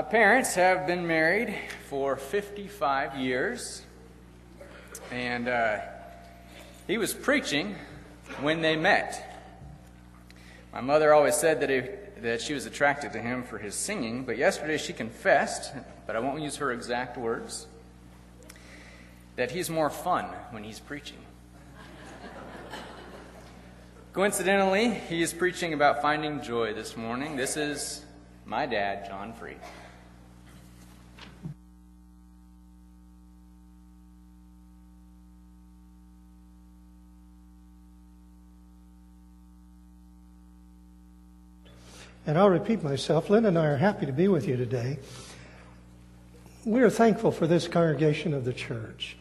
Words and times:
My 0.00 0.06
parents 0.06 0.54
have 0.54 0.86
been 0.86 1.06
married 1.06 1.54
for 1.90 2.16
55 2.16 3.16
years, 3.16 3.82
and 5.10 5.46
uh, 5.46 5.80
he 6.86 6.96
was 6.96 7.12
preaching 7.12 7.74
when 8.40 8.62
they 8.62 8.76
met. 8.76 9.44
My 10.72 10.80
mother 10.80 11.12
always 11.12 11.36
said 11.36 11.60
that, 11.60 11.68
he, 11.68 11.82
that 12.22 12.40
she 12.40 12.54
was 12.54 12.64
attracted 12.64 13.12
to 13.12 13.18
him 13.20 13.42
for 13.42 13.58
his 13.58 13.74
singing, 13.74 14.24
but 14.24 14.38
yesterday 14.38 14.78
she 14.78 14.94
confessed, 14.94 15.70
but 16.06 16.16
I 16.16 16.18
won't 16.20 16.40
use 16.40 16.56
her 16.56 16.72
exact 16.72 17.18
words, 17.18 17.66
that 19.36 19.50
he's 19.50 19.68
more 19.68 19.90
fun 19.90 20.24
when 20.50 20.64
he's 20.64 20.80
preaching. 20.80 21.18
Coincidentally, 24.14 24.94
he 24.94 25.20
is 25.20 25.34
preaching 25.34 25.74
about 25.74 26.00
finding 26.00 26.40
joy 26.40 26.72
this 26.72 26.96
morning. 26.96 27.36
This 27.36 27.58
is 27.58 28.02
my 28.46 28.64
dad, 28.64 29.06
John 29.06 29.34
Free. 29.34 29.56
And 42.26 42.38
I'll 42.38 42.50
repeat 42.50 42.82
myself. 42.82 43.30
Lynn 43.30 43.46
and 43.46 43.58
I 43.58 43.66
are 43.66 43.76
happy 43.76 44.06
to 44.06 44.12
be 44.12 44.28
with 44.28 44.46
you 44.46 44.56
today. 44.56 44.98
We 46.64 46.82
are 46.82 46.90
thankful 46.90 47.32
for 47.32 47.46
this 47.46 47.66
congregation 47.66 48.34
of 48.34 48.44
the 48.44 48.52
church, 48.52 49.16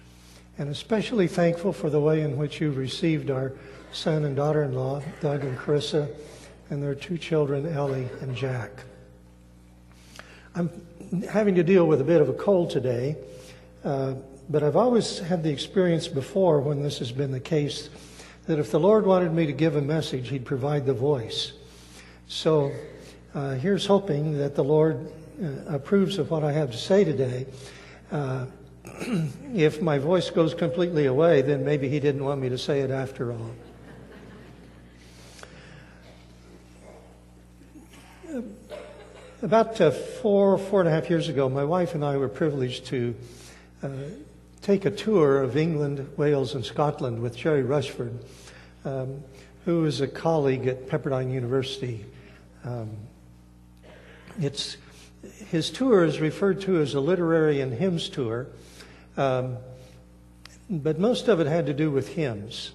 and 0.57 0.69
especially 0.69 1.27
thankful 1.27 1.71
for 1.71 1.89
the 1.89 2.01
way 2.01 2.21
in 2.21 2.35
which 2.37 2.59
you've 2.59 2.75
received 2.75 3.31
our 3.31 3.53
son 3.93 4.25
and 4.25 4.35
daughter 4.35 4.63
in 4.63 4.73
law, 4.73 5.01
Doug 5.21 5.45
and 5.45 5.57
Carissa, 5.57 6.09
and 6.69 6.83
their 6.83 6.93
two 6.93 7.17
children, 7.17 7.65
Ellie 7.65 8.09
and 8.21 8.35
Jack. 8.35 8.83
I'm 10.53 10.69
having 11.29 11.55
to 11.55 11.63
deal 11.63 11.87
with 11.87 12.01
a 12.01 12.03
bit 12.03 12.21
of 12.21 12.27
a 12.27 12.33
cold 12.33 12.69
today, 12.69 13.15
uh, 13.85 14.15
but 14.49 14.61
I've 14.61 14.75
always 14.75 15.19
had 15.19 15.41
the 15.41 15.49
experience 15.49 16.09
before 16.09 16.59
when 16.59 16.83
this 16.83 16.99
has 16.99 17.13
been 17.13 17.31
the 17.31 17.39
case 17.39 17.89
that 18.47 18.59
if 18.59 18.71
the 18.71 18.79
Lord 18.79 19.05
wanted 19.05 19.33
me 19.33 19.45
to 19.45 19.53
give 19.53 19.77
a 19.77 19.81
message, 19.81 20.27
He'd 20.27 20.45
provide 20.45 20.85
the 20.85 20.93
voice. 20.93 21.53
So 22.31 22.71
uh, 23.33 23.55
here's 23.55 23.87
hoping 23.87 24.37
that 24.37 24.53
the 24.53 24.63
Lord 24.63 25.11
uh, 25.41 25.75
approves 25.75 26.19
of 26.19 26.29
what 26.29 26.43
I 26.43 26.51
have 26.51 26.69
to 26.71 26.77
say 26.77 27.03
today. 27.03 27.47
Uh, 28.11 28.45
if 29.55 29.81
my 29.81 29.97
voice 29.97 30.29
goes 30.29 30.53
completely 30.53 31.07
away, 31.07 31.41
then 31.41 31.65
maybe 31.65 31.89
He 31.89 31.99
didn't 31.99 32.23
want 32.23 32.39
me 32.39 32.47
to 32.49 32.57
say 32.57 32.81
it 32.81 32.91
after 32.91 33.31
all. 33.31 33.51
About 39.41 39.81
uh, 39.81 39.89
four, 39.89 40.59
four 40.59 40.81
and 40.81 40.87
a 40.87 40.91
half 40.91 41.09
years 41.09 41.29
ago, 41.29 41.49
my 41.49 41.63
wife 41.63 41.95
and 41.95 42.05
I 42.05 42.15
were 42.17 42.29
privileged 42.29 42.85
to 42.87 43.15
uh, 43.81 43.89
take 44.61 44.85
a 44.85 44.91
tour 44.91 45.41
of 45.41 45.57
England, 45.57 46.07
Wales, 46.15 46.53
and 46.53 46.63
Scotland 46.63 47.23
with 47.23 47.35
Jerry 47.35 47.63
Rushford, 47.63 48.23
um, 48.85 49.23
who 49.65 49.85
is 49.85 49.99
a 49.99 50.07
colleague 50.07 50.67
at 50.67 50.87
Pepperdine 50.87 51.33
University 51.33 52.05
um, 52.63 52.89
it's, 54.39 54.77
his 55.49 55.69
tour 55.69 56.03
is 56.03 56.19
referred 56.19 56.61
to 56.61 56.79
as 56.79 56.93
a 56.93 56.99
literary 56.99 57.61
and 57.61 57.73
hymns 57.73 58.09
tour, 58.09 58.47
um, 59.17 59.57
but 60.69 60.99
most 60.99 61.27
of 61.27 61.39
it 61.39 61.47
had 61.47 61.65
to 61.65 61.73
do 61.73 61.91
with 61.91 62.09
hymns. 62.09 62.71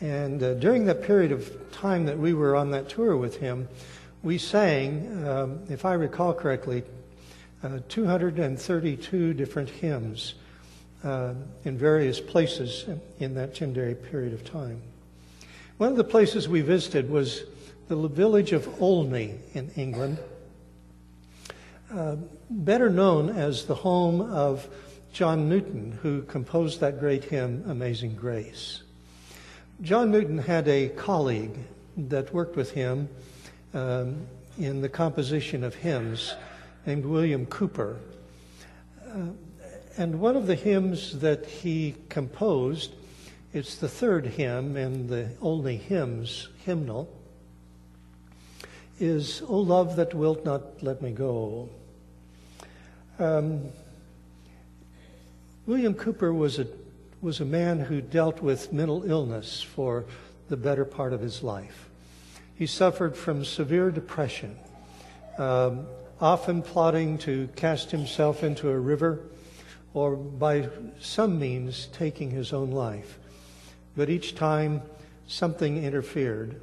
And 0.00 0.42
uh, 0.42 0.54
during 0.54 0.84
that 0.86 1.02
period 1.02 1.32
of 1.32 1.72
time 1.72 2.04
that 2.06 2.18
we 2.18 2.34
were 2.34 2.54
on 2.54 2.70
that 2.72 2.88
tour 2.88 3.16
with 3.16 3.36
him, 3.36 3.68
we 4.22 4.38
sang, 4.38 5.26
um, 5.26 5.60
if 5.68 5.84
I 5.84 5.94
recall 5.94 6.34
correctly, 6.34 6.82
uh, 7.62 7.78
232 7.88 9.34
different 9.34 9.70
hymns 9.70 10.34
uh, 11.04 11.34
in 11.64 11.78
various 11.78 12.20
places 12.20 12.86
in 13.18 13.34
that 13.34 13.54
10 13.54 13.72
day 13.72 13.94
period 13.94 14.34
of 14.34 14.44
time. 14.44 14.80
One 15.78 15.90
of 15.90 15.96
the 15.96 16.04
places 16.04 16.48
we 16.48 16.60
visited 16.60 17.08
was 17.10 17.44
the 17.88 18.08
village 18.08 18.52
of 18.52 18.82
Olney 18.82 19.38
in 19.54 19.70
England, 19.76 20.18
uh, 21.92 22.16
better 22.50 22.90
known 22.90 23.30
as 23.30 23.66
the 23.66 23.74
home 23.74 24.20
of 24.20 24.66
John 25.12 25.48
Newton, 25.48 25.98
who 26.02 26.22
composed 26.22 26.80
that 26.80 26.98
great 26.98 27.24
hymn, 27.24 27.64
Amazing 27.68 28.16
Grace. 28.16 28.82
John 29.82 30.10
Newton 30.10 30.38
had 30.38 30.66
a 30.68 30.88
colleague 30.88 31.56
that 31.96 32.34
worked 32.34 32.56
with 32.56 32.72
him 32.72 33.08
um, 33.72 34.26
in 34.58 34.80
the 34.80 34.88
composition 34.88 35.62
of 35.62 35.74
hymns 35.74 36.34
named 36.86 37.04
William 37.04 37.46
Cowper. 37.46 37.96
Uh, 39.08 39.28
and 39.96 40.20
one 40.20 40.36
of 40.36 40.46
the 40.46 40.54
hymns 40.54 41.20
that 41.20 41.46
he 41.46 41.94
composed, 42.08 42.94
it's 43.52 43.76
the 43.76 43.88
third 43.88 44.26
hymn 44.26 44.76
in 44.76 45.06
the 45.06 45.30
Olney 45.40 45.76
Hymns 45.76 46.48
hymnal, 46.64 47.08
is, 48.98 49.42
O 49.48 49.58
love 49.58 49.96
that 49.96 50.14
wilt 50.14 50.44
not 50.44 50.82
let 50.82 51.02
me 51.02 51.10
go. 51.10 51.68
Um, 53.18 53.62
William 55.66 55.94
Cowper 55.94 56.32
was 56.32 56.58
a, 56.58 56.66
was 57.20 57.40
a 57.40 57.44
man 57.44 57.80
who 57.80 58.00
dealt 58.00 58.40
with 58.40 58.72
mental 58.72 59.08
illness 59.08 59.62
for 59.62 60.04
the 60.48 60.56
better 60.56 60.84
part 60.84 61.12
of 61.12 61.20
his 61.20 61.42
life. 61.42 61.88
He 62.54 62.66
suffered 62.66 63.16
from 63.16 63.44
severe 63.44 63.90
depression, 63.90 64.56
um, 65.38 65.86
often 66.20 66.62
plotting 66.62 67.18
to 67.18 67.48
cast 67.56 67.90
himself 67.90 68.42
into 68.42 68.70
a 68.70 68.78
river 68.78 69.20
or 69.92 70.14
by 70.14 70.68
some 71.00 71.38
means 71.38 71.88
taking 71.92 72.30
his 72.30 72.52
own 72.52 72.70
life. 72.70 73.18
But 73.96 74.10
each 74.10 74.34
time 74.34 74.82
something 75.26 75.82
interfered. 75.82 76.60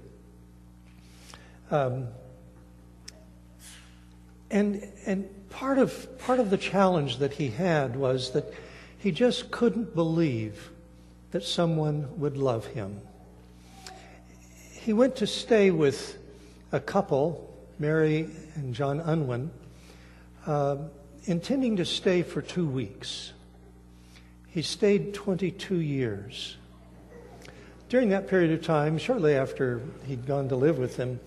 Um, 1.72 2.08
and, 4.54 4.88
and 5.08 5.50
part, 5.50 5.80
of, 5.80 6.20
part 6.20 6.40
of 6.40 6.52
the 6.52 6.58
challenge 6.58 7.18
that 7.18 7.34
he 7.34 7.50
had 7.50 7.96
was 7.96 8.32
that 8.32 8.54
he 9.00 9.12
just 9.12 9.50
couldn't 9.50 9.96
believe 9.96 10.70
that 11.32 11.44
someone 11.44 12.08
would 12.20 12.38
love 12.38 12.68
him. 12.68 13.02
He 14.72 14.94
went 14.94 15.16
to 15.18 15.28
stay 15.28 15.72
with 15.72 16.20
a 16.72 16.80
couple, 16.80 17.52
Mary 17.80 18.30
and 18.54 18.76
John 18.76 19.00
Unwin, 19.00 19.50
uh, 20.46 20.78
intending 21.26 21.78
to 21.78 21.86
stay 21.86 22.22
for 22.22 22.44
two 22.44 22.68
weeks. 22.68 23.34
He 24.50 24.62
stayed 24.62 25.16
22 25.16 25.78
years. 25.78 26.58
During 27.90 28.10
that 28.10 28.28
period 28.28 28.52
of 28.52 28.62
time, 28.64 29.00
shortly 29.00 29.34
after 29.34 29.82
he'd 30.06 30.28
gone 30.28 30.48
to 30.50 30.56
live 30.56 30.78
with 30.78 30.96
them, 30.96 31.20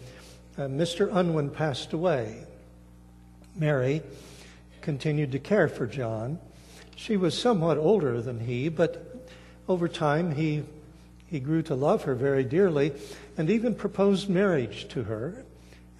uh, 0.56 0.62
Mr. 0.62 1.12
Unwin 1.12 1.50
passed 1.50 1.92
away. 1.92 2.46
Mary 3.58 4.02
continued 4.80 5.32
to 5.32 5.38
care 5.38 5.68
for 5.68 5.86
John. 5.86 6.38
She 6.94 7.16
was 7.16 7.38
somewhat 7.38 7.78
older 7.78 8.20
than 8.20 8.40
he, 8.40 8.68
but 8.68 9.28
over 9.68 9.88
time 9.88 10.34
he, 10.34 10.64
he 11.26 11.40
grew 11.40 11.62
to 11.62 11.74
love 11.74 12.04
her 12.04 12.14
very 12.14 12.44
dearly 12.44 12.92
and 13.36 13.50
even 13.50 13.74
proposed 13.74 14.28
marriage 14.28 14.88
to 14.88 15.04
her, 15.04 15.44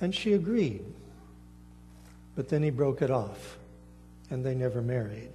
and 0.00 0.15
she 0.15 0.33
agreed. 0.33 0.84
But 2.34 2.49
then 2.49 2.62
he 2.62 2.71
broke 2.71 3.03
it 3.03 3.11
off, 3.11 3.56
and 4.31 4.44
they 4.44 4.55
never 4.55 4.83
married. 4.83 5.33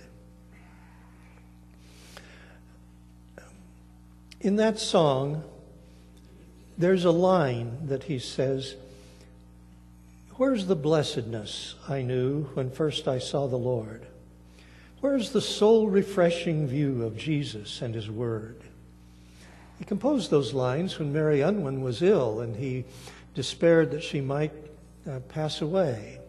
In 4.39 4.55
that 4.55 4.79
song, 4.79 5.43
there's 6.77 7.05
a 7.05 7.11
line 7.11 7.87
that 7.87 8.03
he 8.03 8.17
says, 8.17 8.75
Where's 10.37 10.65
the 10.65 10.75
blessedness 10.75 11.75
I 11.87 12.01
knew 12.01 12.43
when 12.53 12.71
first 12.71 13.07
I 13.07 13.19
saw 13.19 13.47
the 13.47 13.57
Lord? 13.57 14.07
Where's 15.01 15.31
the 15.31 15.41
soul 15.41 15.89
refreshing 15.89 16.67
view 16.67 17.03
of 17.03 17.17
Jesus 17.17 17.81
and 17.81 17.93
His 17.93 18.09
Word? 18.09 18.61
He 19.77 19.85
composed 19.85 20.29
those 20.29 20.53
lines 20.53 20.99
when 20.99 21.11
Mary 21.11 21.41
Unwin 21.41 21.81
was 21.81 22.01
ill 22.01 22.41
and 22.41 22.55
he 22.55 22.85
despaired 23.33 23.91
that 23.91 24.03
she 24.03 24.21
might 24.21 24.51
uh, 25.09 25.19
pass 25.21 25.61
away. 25.61 26.19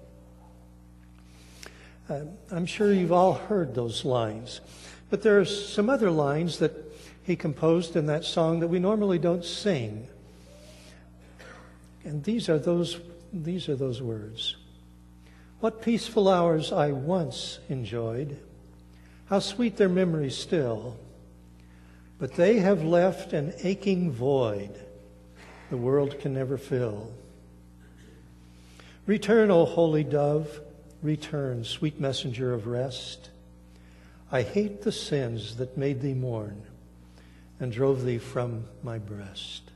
Uh, 2.08 2.20
I'm 2.50 2.66
sure 2.66 2.92
you've 2.92 3.12
all 3.12 3.34
heard 3.34 3.74
those 3.74 4.04
lines, 4.04 4.62
but 5.10 5.22
there 5.22 5.38
are 5.38 5.44
some 5.44 5.90
other 5.90 6.10
lines 6.10 6.58
that 6.60 6.72
he 7.24 7.36
composed 7.36 7.94
in 7.94 8.06
that 8.06 8.24
song 8.24 8.60
that 8.60 8.68
we 8.68 8.78
normally 8.78 9.18
don't 9.18 9.44
sing. 9.44 10.08
And 12.04 12.24
these 12.24 12.48
are 12.48 12.58
those 12.58 12.98
these 13.32 13.68
are 13.68 13.76
those 13.76 14.02
words. 14.02 14.56
What 15.60 15.82
peaceful 15.82 16.28
hours 16.28 16.72
I 16.72 16.92
once 16.92 17.58
enjoyed. 17.68 18.38
How 19.26 19.38
sweet 19.38 19.76
their 19.76 19.88
memories 19.88 20.36
still. 20.36 20.96
But 22.18 22.34
they 22.34 22.58
have 22.58 22.84
left 22.84 23.32
an 23.32 23.54
aching 23.62 24.12
void 24.12 24.78
the 25.72 25.78
world 25.78 26.20
can 26.20 26.34
never 26.34 26.58
fill. 26.58 27.10
Return, 29.06 29.50
O 29.50 29.64
holy 29.64 30.04
dove, 30.04 30.60
return, 31.02 31.64
sweet 31.64 31.98
messenger 31.98 32.52
of 32.52 32.66
rest. 32.66 33.30
I 34.30 34.42
hate 34.42 34.82
the 34.82 34.92
sins 34.92 35.56
that 35.56 35.78
made 35.78 36.02
thee 36.02 36.12
mourn 36.12 36.62
and 37.58 37.72
drove 37.72 38.04
thee 38.04 38.18
from 38.18 38.66
my 38.82 38.98
breast. 38.98 39.71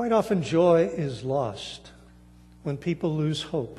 Quite 0.00 0.12
often, 0.12 0.42
joy 0.42 0.86
is 0.86 1.24
lost 1.24 1.90
when 2.62 2.78
people 2.78 3.14
lose 3.14 3.42
hope. 3.42 3.78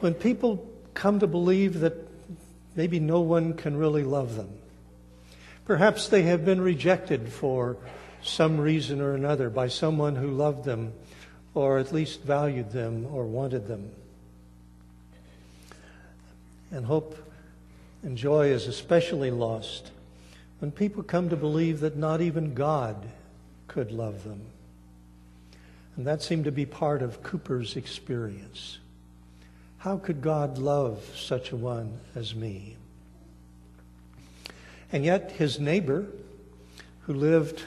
When 0.00 0.12
people 0.12 0.70
come 0.92 1.20
to 1.20 1.26
believe 1.26 1.80
that 1.80 1.94
maybe 2.76 3.00
no 3.00 3.22
one 3.22 3.54
can 3.54 3.74
really 3.74 4.04
love 4.04 4.36
them. 4.36 4.50
Perhaps 5.64 6.08
they 6.08 6.24
have 6.24 6.44
been 6.44 6.60
rejected 6.60 7.32
for 7.32 7.78
some 8.22 8.60
reason 8.60 9.00
or 9.00 9.14
another 9.14 9.48
by 9.48 9.68
someone 9.68 10.14
who 10.14 10.28
loved 10.28 10.66
them 10.66 10.92
or 11.54 11.78
at 11.78 11.90
least 11.90 12.20
valued 12.22 12.70
them 12.70 13.06
or 13.06 13.24
wanted 13.24 13.66
them. 13.66 13.92
And 16.70 16.84
hope 16.84 17.16
and 18.02 18.14
joy 18.18 18.48
is 18.48 18.66
especially 18.66 19.30
lost 19.30 19.90
when 20.58 20.70
people 20.70 21.02
come 21.02 21.30
to 21.30 21.36
believe 21.36 21.80
that 21.80 21.96
not 21.96 22.20
even 22.20 22.52
God 22.52 23.08
could 23.74 23.90
love 23.90 24.22
them. 24.22 24.40
And 25.96 26.06
that 26.06 26.22
seemed 26.22 26.44
to 26.44 26.52
be 26.52 26.64
part 26.64 27.02
of 27.02 27.24
Cowper's 27.24 27.74
experience. 27.74 28.78
How 29.78 29.96
could 29.96 30.22
God 30.22 30.58
love 30.58 31.04
such 31.16 31.50
a 31.50 31.56
one 31.56 31.98
as 32.14 32.36
me? 32.36 32.76
And 34.92 35.04
yet, 35.04 35.32
his 35.32 35.58
neighbor, 35.58 36.06
who 37.00 37.14
lived 37.14 37.64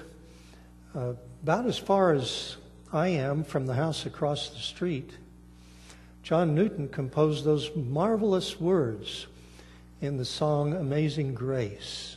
uh, 0.95 1.15
about 1.43 1.65
as 1.65 1.77
far 1.77 2.13
as 2.13 2.55
I 2.93 3.09
am 3.09 3.43
from 3.43 3.65
the 3.65 3.73
house 3.73 4.05
across 4.05 4.47
the 4.47 4.59
street, 4.59 5.11
John 6.23 6.55
Newton 6.55 6.87
composed 6.87 7.43
those 7.43 7.69
marvelous 7.75 8.61
words 8.61 9.27
in 9.99 10.15
the 10.15 10.23
song 10.23 10.73
Amazing 10.73 11.33
Grace. 11.33 12.15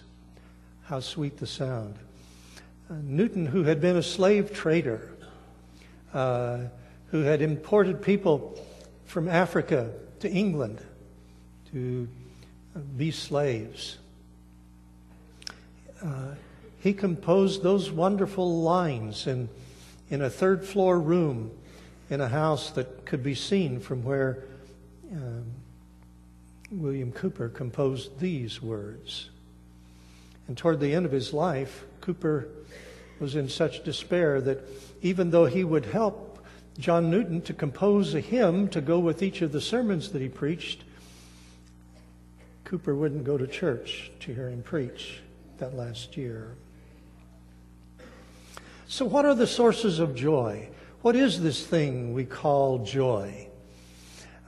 How 0.85 1.01
sweet 1.01 1.39
the 1.39 1.47
sound. 1.49 1.97
Newton, 3.03 3.47
who 3.47 3.65
had 3.65 3.81
been 3.81 3.97
a 3.97 4.03
slave 4.03 4.53
trader, 4.53 5.11
uh, 6.13 6.59
who 7.09 7.23
had 7.23 7.43
imported 7.43 8.03
people 8.03 8.59
from 9.07 9.29
Africa 9.29 9.93
to 10.21 10.31
England 10.31 10.81
to 11.73 12.09
uh, 12.75 12.81
be 12.97 13.11
slaves. 13.11 13.99
Uh, 16.03 16.35
he 16.81 16.93
composed 16.93 17.63
those 17.63 17.91
wonderful 17.91 18.63
lines 18.63 19.27
in, 19.27 19.49
in 20.09 20.23
a 20.23 20.31
third 20.31 20.65
floor 20.65 20.99
room 20.99 21.51
in 22.09 22.21
a 22.21 22.29
house 22.29 22.71
that 22.71 23.05
could 23.05 23.23
be 23.23 23.35
seen 23.35 23.81
from 23.81 24.03
where 24.03 24.45
um, 25.13 25.45
William 26.71 27.13
Cowper 27.13 27.49
composed 27.49 28.19
these 28.19 28.63
words. 28.63 29.31
And 30.49 30.57
toward 30.57 30.81
the 30.81 30.95
end 30.95 31.07
of 31.07 31.13
his 31.13 31.33
life, 31.33 31.85
Cowper 32.13 32.49
was 33.19 33.37
in 33.37 33.49
such 33.49 33.85
despair 33.85 34.41
that 34.41 34.59
even 35.03 35.31
though 35.31 35.47
he 35.47 35.65
would 35.65 35.87
help 35.87 36.45
John 36.79 37.11
Newton 37.11 37.43
to 37.43 37.53
compose 37.53 38.15
a 38.15 38.21
hymn 38.21 38.69
to 38.69 38.81
go 38.81 38.99
with 38.99 39.23
each 39.23 39.43
of 39.43 39.53
the 39.53 39.61
sermons 39.61 40.11
that 40.11 40.23
he 40.23 40.29
preached, 40.29 40.83
Cowper 42.65 42.95
wouldn't 42.95 43.25
go 43.25 43.37
to 43.37 43.47
church 43.47 44.11
to 44.21 44.35
hear 44.35 44.49
him 44.49 44.63
preach 44.63 45.21
that 45.59 45.75
last 45.75 46.17
year. 46.17 46.57
So, 48.89 49.05
what 49.05 49.25
are 49.25 49.35
the 49.35 49.47
sources 49.47 50.01
of 50.01 50.15
joy? 50.15 50.69
What 51.03 51.15
is 51.15 51.41
this 51.41 51.65
thing 51.65 52.13
we 52.13 52.25
call 52.25 52.79
joy? 52.79 53.49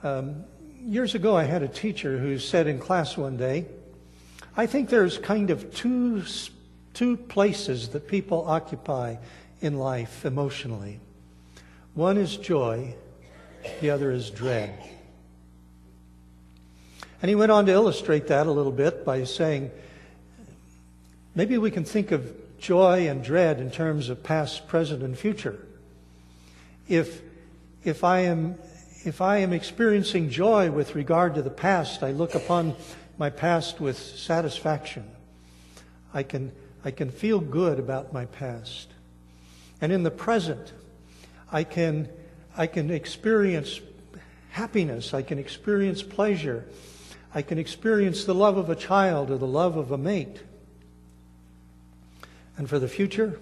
Um, 0.03 0.43
years 0.81 1.15
ago, 1.15 1.35
I 1.35 1.43
had 1.45 1.63
a 1.63 1.67
teacher 1.67 2.17
who 2.17 2.37
said 2.37 2.67
in 2.67 2.79
class 2.79 3.15
one 3.15 3.37
day, 3.37 3.65
I 4.55 4.67
think 4.67 4.89
there's 4.89 5.17
kind 5.17 5.49
of 5.49 5.73
two, 5.73 6.23
two 6.93 7.17
places 7.17 7.89
that 7.89 8.07
people 8.07 8.45
occupy 8.47 9.17
in 9.61 9.77
life 9.77 10.25
emotionally. 10.25 10.99
One 11.93 12.17
is 12.17 12.37
joy, 12.37 12.95
the 13.81 13.89
other 13.89 14.11
is 14.11 14.29
dread. 14.29 14.77
And 17.21 17.29
he 17.29 17.35
went 17.35 17.51
on 17.51 17.65
to 17.67 17.71
illustrate 17.71 18.27
that 18.27 18.47
a 18.47 18.51
little 18.51 18.71
bit 18.71 19.05
by 19.05 19.23
saying, 19.23 19.71
maybe 21.35 21.57
we 21.57 21.71
can 21.71 21.85
think 21.85 22.11
of 22.11 22.33
joy 22.59 23.07
and 23.07 23.23
dread 23.23 23.59
in 23.59 23.71
terms 23.71 24.09
of 24.09 24.23
past, 24.23 24.67
present, 24.67 25.03
and 25.03 25.17
future. 25.17 25.57
If, 26.87 27.21
if, 27.83 28.03
I 28.03 28.19
am, 28.19 28.55
if 29.05 29.21
I 29.21 29.37
am 29.37 29.53
experiencing 29.53 30.29
joy 30.29 30.69
with 30.69 30.95
regard 30.95 31.35
to 31.35 31.41
the 31.41 31.49
past, 31.49 32.03
I 32.03 32.11
look 32.11 32.35
upon 32.35 32.75
my 33.17 33.29
past 33.29 33.79
with 33.79 33.97
satisfaction. 33.97 35.05
I 36.13 36.23
can, 36.23 36.51
I 36.85 36.91
can 36.91 37.09
feel 37.09 37.39
good 37.39 37.79
about 37.79 38.13
my 38.13 38.25
past. 38.25 38.89
And 39.79 39.91
in 39.91 40.03
the 40.03 40.11
present, 40.11 40.73
I 41.51 41.63
can, 41.63 42.09
I 42.57 42.67
can 42.67 42.91
experience 42.91 43.79
happiness. 44.51 45.13
I 45.13 45.21
can 45.21 45.39
experience 45.39 46.03
pleasure. 46.03 46.65
I 47.33 47.41
can 47.41 47.57
experience 47.57 48.25
the 48.25 48.35
love 48.35 48.57
of 48.57 48.69
a 48.69 48.75
child 48.75 49.31
or 49.31 49.37
the 49.37 49.47
love 49.47 49.77
of 49.77 49.91
a 49.91 49.97
mate. 49.97 50.41
And 52.57 52.69
for 52.69 52.79
the 52.79 52.87
future, 52.87 53.39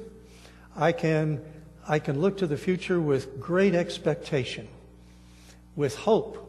I 0.76 0.94
can, 0.94 1.44
I 1.88 2.00
can 2.00 2.22
look 2.22 2.38
to 2.38 2.48
the 2.48 2.58
future 2.58 3.02
with 3.02 3.40
great 3.40 3.76
expectation, 3.76 4.68
with 5.76 5.96
hope, 5.96 6.48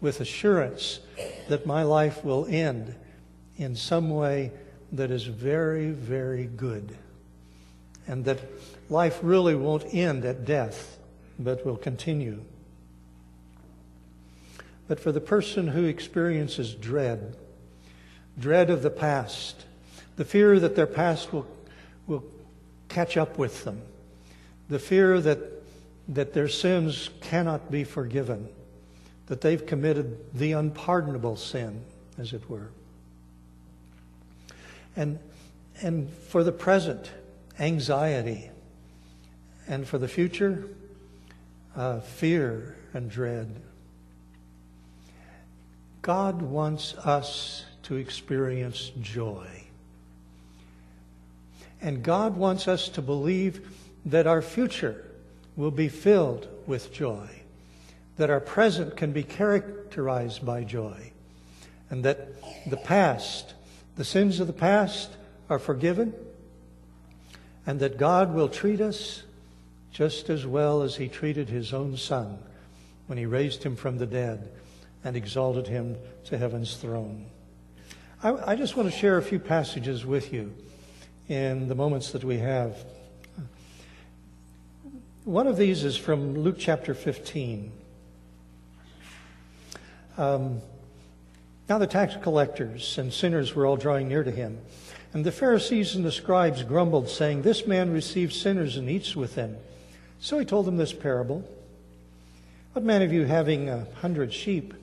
with 0.00 0.20
assurance 0.20 1.00
that 1.48 1.64
my 1.64 1.82
life 1.82 2.24
will 2.24 2.46
end 2.46 2.94
in 3.56 3.74
some 3.74 4.10
way 4.10 4.52
that 4.94 5.10
is 5.10 5.24
very, 5.24 5.90
very 5.90 6.44
good. 6.44 6.96
And 8.06 8.24
that 8.26 8.38
life 8.88 9.18
really 9.22 9.54
won't 9.54 9.92
end 9.92 10.24
at 10.24 10.44
death, 10.44 10.98
but 11.38 11.66
will 11.66 11.76
continue. 11.76 12.42
But 14.86 15.00
for 15.00 15.10
the 15.10 15.20
person 15.20 15.68
who 15.68 15.84
experiences 15.84 16.74
dread, 16.74 17.36
dread 18.38 18.70
of 18.70 18.82
the 18.82 18.90
past, 18.90 19.64
the 20.16 20.24
fear 20.24 20.60
that 20.60 20.76
their 20.76 20.86
past 20.86 21.32
will, 21.32 21.46
will 22.06 22.24
catch 22.88 23.16
up 23.16 23.38
with 23.38 23.64
them, 23.64 23.80
the 24.68 24.78
fear 24.78 25.20
that, 25.20 25.38
that 26.08 26.34
their 26.34 26.48
sins 26.48 27.10
cannot 27.20 27.70
be 27.70 27.82
forgiven, 27.82 28.48
that 29.26 29.40
they've 29.40 29.66
committed 29.66 30.18
the 30.34 30.52
unpardonable 30.52 31.36
sin, 31.36 31.82
as 32.18 32.32
it 32.32 32.48
were. 32.48 32.68
And, 34.96 35.18
and 35.82 36.10
for 36.10 36.44
the 36.44 36.52
present, 36.52 37.10
anxiety, 37.58 38.50
and 39.68 39.86
for 39.86 39.98
the 39.98 40.08
future, 40.08 40.68
uh, 41.76 42.00
fear 42.00 42.76
and 42.92 43.10
dread. 43.10 43.50
God 46.02 46.42
wants 46.42 46.94
us 46.96 47.64
to 47.84 47.96
experience 47.96 48.92
joy. 49.00 49.46
And 51.80 52.02
God 52.02 52.36
wants 52.36 52.68
us 52.68 52.88
to 52.90 53.02
believe 53.02 53.68
that 54.06 54.26
our 54.26 54.42
future 54.42 55.04
will 55.56 55.70
be 55.70 55.88
filled 55.88 56.48
with 56.66 56.92
joy, 56.92 57.28
that 58.16 58.30
our 58.30 58.40
present 58.40 58.96
can 58.96 59.12
be 59.12 59.22
characterized 59.22 60.44
by 60.44 60.64
joy, 60.64 61.12
and 61.90 62.04
that 62.04 62.28
the 62.68 62.76
past, 62.76 63.54
the 63.96 64.04
sins 64.04 64.40
of 64.40 64.46
the 64.46 64.52
past, 64.52 65.10
are 65.48 65.58
forgiven, 65.58 66.14
and 67.66 67.80
that 67.80 67.98
God 67.98 68.34
will 68.34 68.48
treat 68.48 68.80
us 68.80 69.22
just 69.92 70.28
as 70.28 70.46
well 70.46 70.82
as 70.82 70.96
he 70.96 71.08
treated 71.08 71.48
his 71.48 71.72
own 71.72 71.96
son 71.96 72.38
when 73.06 73.18
he 73.18 73.26
raised 73.26 73.62
him 73.62 73.76
from 73.76 73.98
the 73.98 74.06
dead 74.06 74.50
and 75.04 75.16
exalted 75.16 75.68
him 75.68 75.96
to 76.24 76.38
heaven's 76.38 76.76
throne. 76.76 77.26
I, 78.22 78.52
I, 78.52 78.56
just 78.56 78.74
want 78.76 78.90
to 78.90 78.98
share 78.98 79.18
a 79.18 79.22
few 79.22 79.38
passages 79.38 80.06
with 80.06 80.32
you 80.32 80.54
in 81.28 81.68
the 81.68 81.74
moments 81.74 82.12
that 82.12 82.24
we 82.24 82.38
have. 82.38 82.76
One 85.24 85.46
of 85.46 85.56
these 85.56 85.84
is 85.84 85.96
from 85.96 86.34
Luke 86.34 86.56
chapter 86.58 86.94
15. 86.94 87.70
Um, 90.16 90.60
now 91.68 91.78
the 91.78 91.86
tax 91.86 92.14
collectors 92.22 92.98
and 92.98 93.12
sinners 93.12 93.54
were 93.54 93.66
all 93.66 93.76
drawing 93.76 94.08
near 94.08 94.22
to 94.22 94.30
him. 94.30 94.58
And 95.14 95.24
the 95.24 95.32
Pharisees 95.32 95.94
and 95.94 96.04
the 96.04 96.12
scribes 96.12 96.62
grumbled, 96.64 97.08
saying, 97.08 97.42
This 97.42 97.66
man 97.66 97.92
receives 97.92 98.40
sinners 98.40 98.76
and 98.76 98.90
eats 98.90 99.14
with 99.14 99.36
them. 99.36 99.56
So 100.20 100.38
he 100.38 100.44
told 100.44 100.66
them 100.66 100.76
this 100.76 100.92
parable 100.92 101.48
What 102.72 102.84
man 102.84 103.02
of 103.02 103.12
you 103.12 103.24
having 103.24 103.68
a 103.68 103.86
hundred 104.00 104.32
sheep, 104.32 104.74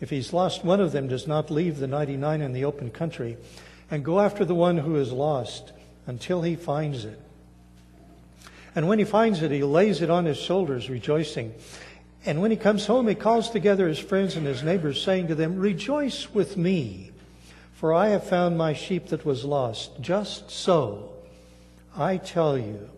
if 0.00 0.08
he's 0.08 0.32
lost 0.32 0.64
one 0.64 0.80
of 0.80 0.92
them, 0.92 1.08
does 1.08 1.26
not 1.26 1.50
leave 1.50 1.78
the 1.78 1.86
99 1.86 2.40
in 2.40 2.52
the 2.52 2.64
open 2.64 2.90
country 2.90 3.36
and 3.90 4.04
go 4.04 4.20
after 4.20 4.44
the 4.44 4.54
one 4.54 4.78
who 4.78 4.96
is 4.96 5.12
lost 5.12 5.72
until 6.06 6.42
he 6.42 6.54
finds 6.54 7.04
it? 7.04 7.20
And 8.74 8.88
when 8.88 8.98
he 8.98 9.04
finds 9.04 9.42
it, 9.42 9.50
he 9.50 9.62
lays 9.62 10.00
it 10.00 10.10
on 10.10 10.24
his 10.24 10.38
shoulders, 10.38 10.88
rejoicing. 10.88 11.52
And 12.24 12.40
when 12.40 12.50
he 12.50 12.56
comes 12.56 12.86
home, 12.86 13.08
he 13.08 13.14
calls 13.14 13.50
together 13.50 13.88
his 13.88 13.98
friends 13.98 14.36
and 14.36 14.46
his 14.46 14.62
neighbors, 14.62 15.02
saying 15.02 15.28
to 15.28 15.34
them, 15.34 15.58
Rejoice 15.58 16.32
with 16.32 16.56
me, 16.56 17.10
for 17.74 17.92
I 17.92 18.08
have 18.08 18.24
found 18.24 18.56
my 18.56 18.74
sheep 18.74 19.08
that 19.08 19.24
was 19.24 19.44
lost. 19.44 20.00
Just 20.00 20.50
so, 20.50 21.12
I 21.96 22.18
tell 22.18 22.56
you, 22.56 22.88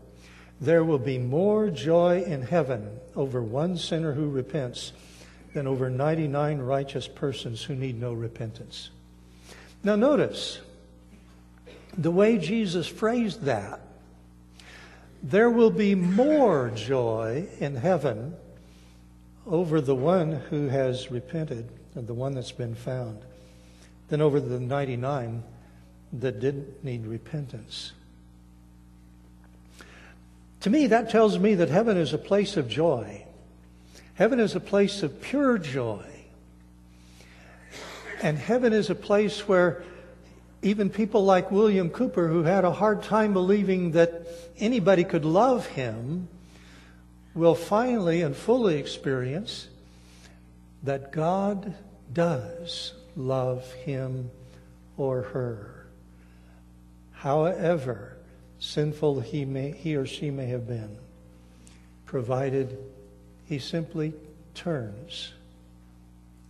there 0.61 0.85
will 0.85 0.99
be 0.99 1.19
more 1.19 1.71
joy 1.71 2.23
in 2.23 2.43
heaven 2.43 3.01
over 3.17 3.43
one 3.43 3.79
sinner 3.79 4.13
who 4.13 4.29
repents 4.29 4.93
than 5.55 5.67
over 5.67 5.89
99 5.89 6.59
righteous 6.59 7.09
persons 7.09 7.63
who 7.63 7.75
need 7.75 7.99
no 7.99 8.13
repentance. 8.13 8.91
Now, 9.83 9.97
notice 9.97 10.61
the 11.97 12.11
way 12.11 12.39
Jesus 12.39 12.87
phrased 12.87 13.43
that. 13.43 13.81
There 15.23 15.49
will 15.49 15.71
be 15.71 15.95
more 15.95 16.71
joy 16.75 17.47
in 17.59 17.77
heaven 17.77 18.35
over 19.47 19.81
the 19.81 19.95
one 19.95 20.33
who 20.33 20.69
has 20.69 21.11
repented 21.11 21.69
and 21.95 22.07
the 22.07 22.15
one 22.15 22.35
that's 22.35 22.53
been 22.53 22.75
found 22.75 23.19
than 24.09 24.21
over 24.21 24.41
the 24.41 24.61
99 24.61 25.43
that 26.15 26.41
didn't 26.41 26.85
need 26.85 27.07
repentance. 27.07 27.93
To 30.61 30.71
me, 30.71 30.87
that 30.87 31.11
tells 31.11 31.39
me 31.39 31.55
that 31.57 31.69
heaven 31.69 31.97
is 31.97 32.13
a 32.13 32.19
place 32.19 32.57
of 32.57 32.69
joy. 32.69 33.25
Heaven 34.15 34.41
is 34.41 34.55
a 34.55 34.61
place 34.61 35.03
of 35.03 35.21
pure 35.21 35.59
joy. 35.59 36.05
And 38.23 38.39
heaven 38.39 38.73
is 38.73 38.89
a 38.89 38.95
place 38.95 39.47
where 39.47 39.83
even 40.63 40.89
people 40.89 41.25
like 41.25 41.51
William 41.51 41.91
Cowper, 41.91 42.29
who 42.29 42.45
had 42.45 42.65
a 42.65 42.73
hard 42.73 43.03
time 43.03 43.35
believing 43.35 43.91
that 43.91 44.27
anybody 44.59 45.05
could 45.05 45.27
love 45.27 45.67
him, 45.67 46.29
will 47.35 47.55
finally 47.55 48.23
and 48.23 48.37
fully 48.37 48.77
experience 48.79 49.69
that 50.83 51.13
God 51.13 51.75
does 52.13 52.93
love 53.17 53.71
him 53.73 54.31
or 54.97 55.23
her. 55.23 55.87
However 57.13 58.17
sinful 58.59 59.21
he, 59.21 59.45
may, 59.45 59.73
he 59.73 59.97
or 59.97 60.07
she 60.07 60.31
may 60.31 60.47
have 60.47 60.67
been, 60.67 60.97
provided 62.07 62.79
he 63.47 63.59
simply 63.59 64.15
turns, 64.55 65.33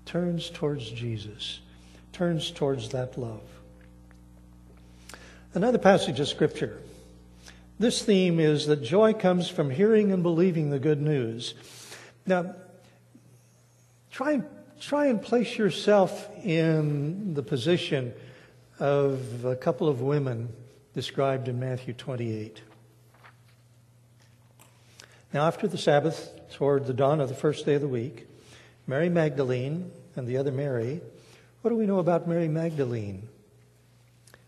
turns 0.05 0.51
towards 0.51 0.91
Jesus, 0.91 1.61
turns 2.13 2.51
towards 2.51 2.91
that 2.91 3.19
love. 3.19 3.41
Another 5.55 5.79
passage 5.79 6.21
of 6.21 6.29
Scripture 6.29 6.79
this 7.79 8.03
theme 8.03 8.39
is 8.39 8.67
that 8.67 8.83
joy 8.83 9.13
comes 9.13 9.49
from 9.49 9.71
hearing 9.71 10.13
and 10.13 10.23
believing 10.23 10.71
the 10.71 10.79
good 10.79 11.01
news. 11.01 11.55
Now, 12.27 12.55
try 14.11 14.33
and, 14.33 14.45
try 14.81 15.07
and 15.07 15.21
place 15.21 15.59
yourself 15.59 16.29
in 16.45 17.35
the 17.35 17.43
position 17.43 18.13
of 18.79 19.45
a 19.45 19.57
couple 19.57 19.89
of 19.89 20.01
women 20.01 20.49
described 20.95 21.49
in 21.49 21.59
Matthew 21.59 21.95
28. 21.95 22.63
Now, 25.33 25.47
after 25.47 25.67
the 25.67 25.79
Sabbath, 25.79 26.31
toward 26.53 26.87
the 26.87 26.95
dawn 26.95 27.21
of 27.21 27.29
the 27.29 27.35
first 27.35 27.67
day 27.67 27.75
of 27.75 27.81
the 27.81 27.89
week, 27.89 28.29
Mary 28.87 29.09
Magdalene 29.09 29.91
and 30.15 30.29
the 30.29 30.37
other 30.37 30.53
Mary, 30.53 31.01
what 31.63 31.71
do 31.71 31.77
we 31.77 31.87
know 31.87 31.99
about 31.99 32.29
Mary 32.29 32.47
Magdalene? 32.47 33.29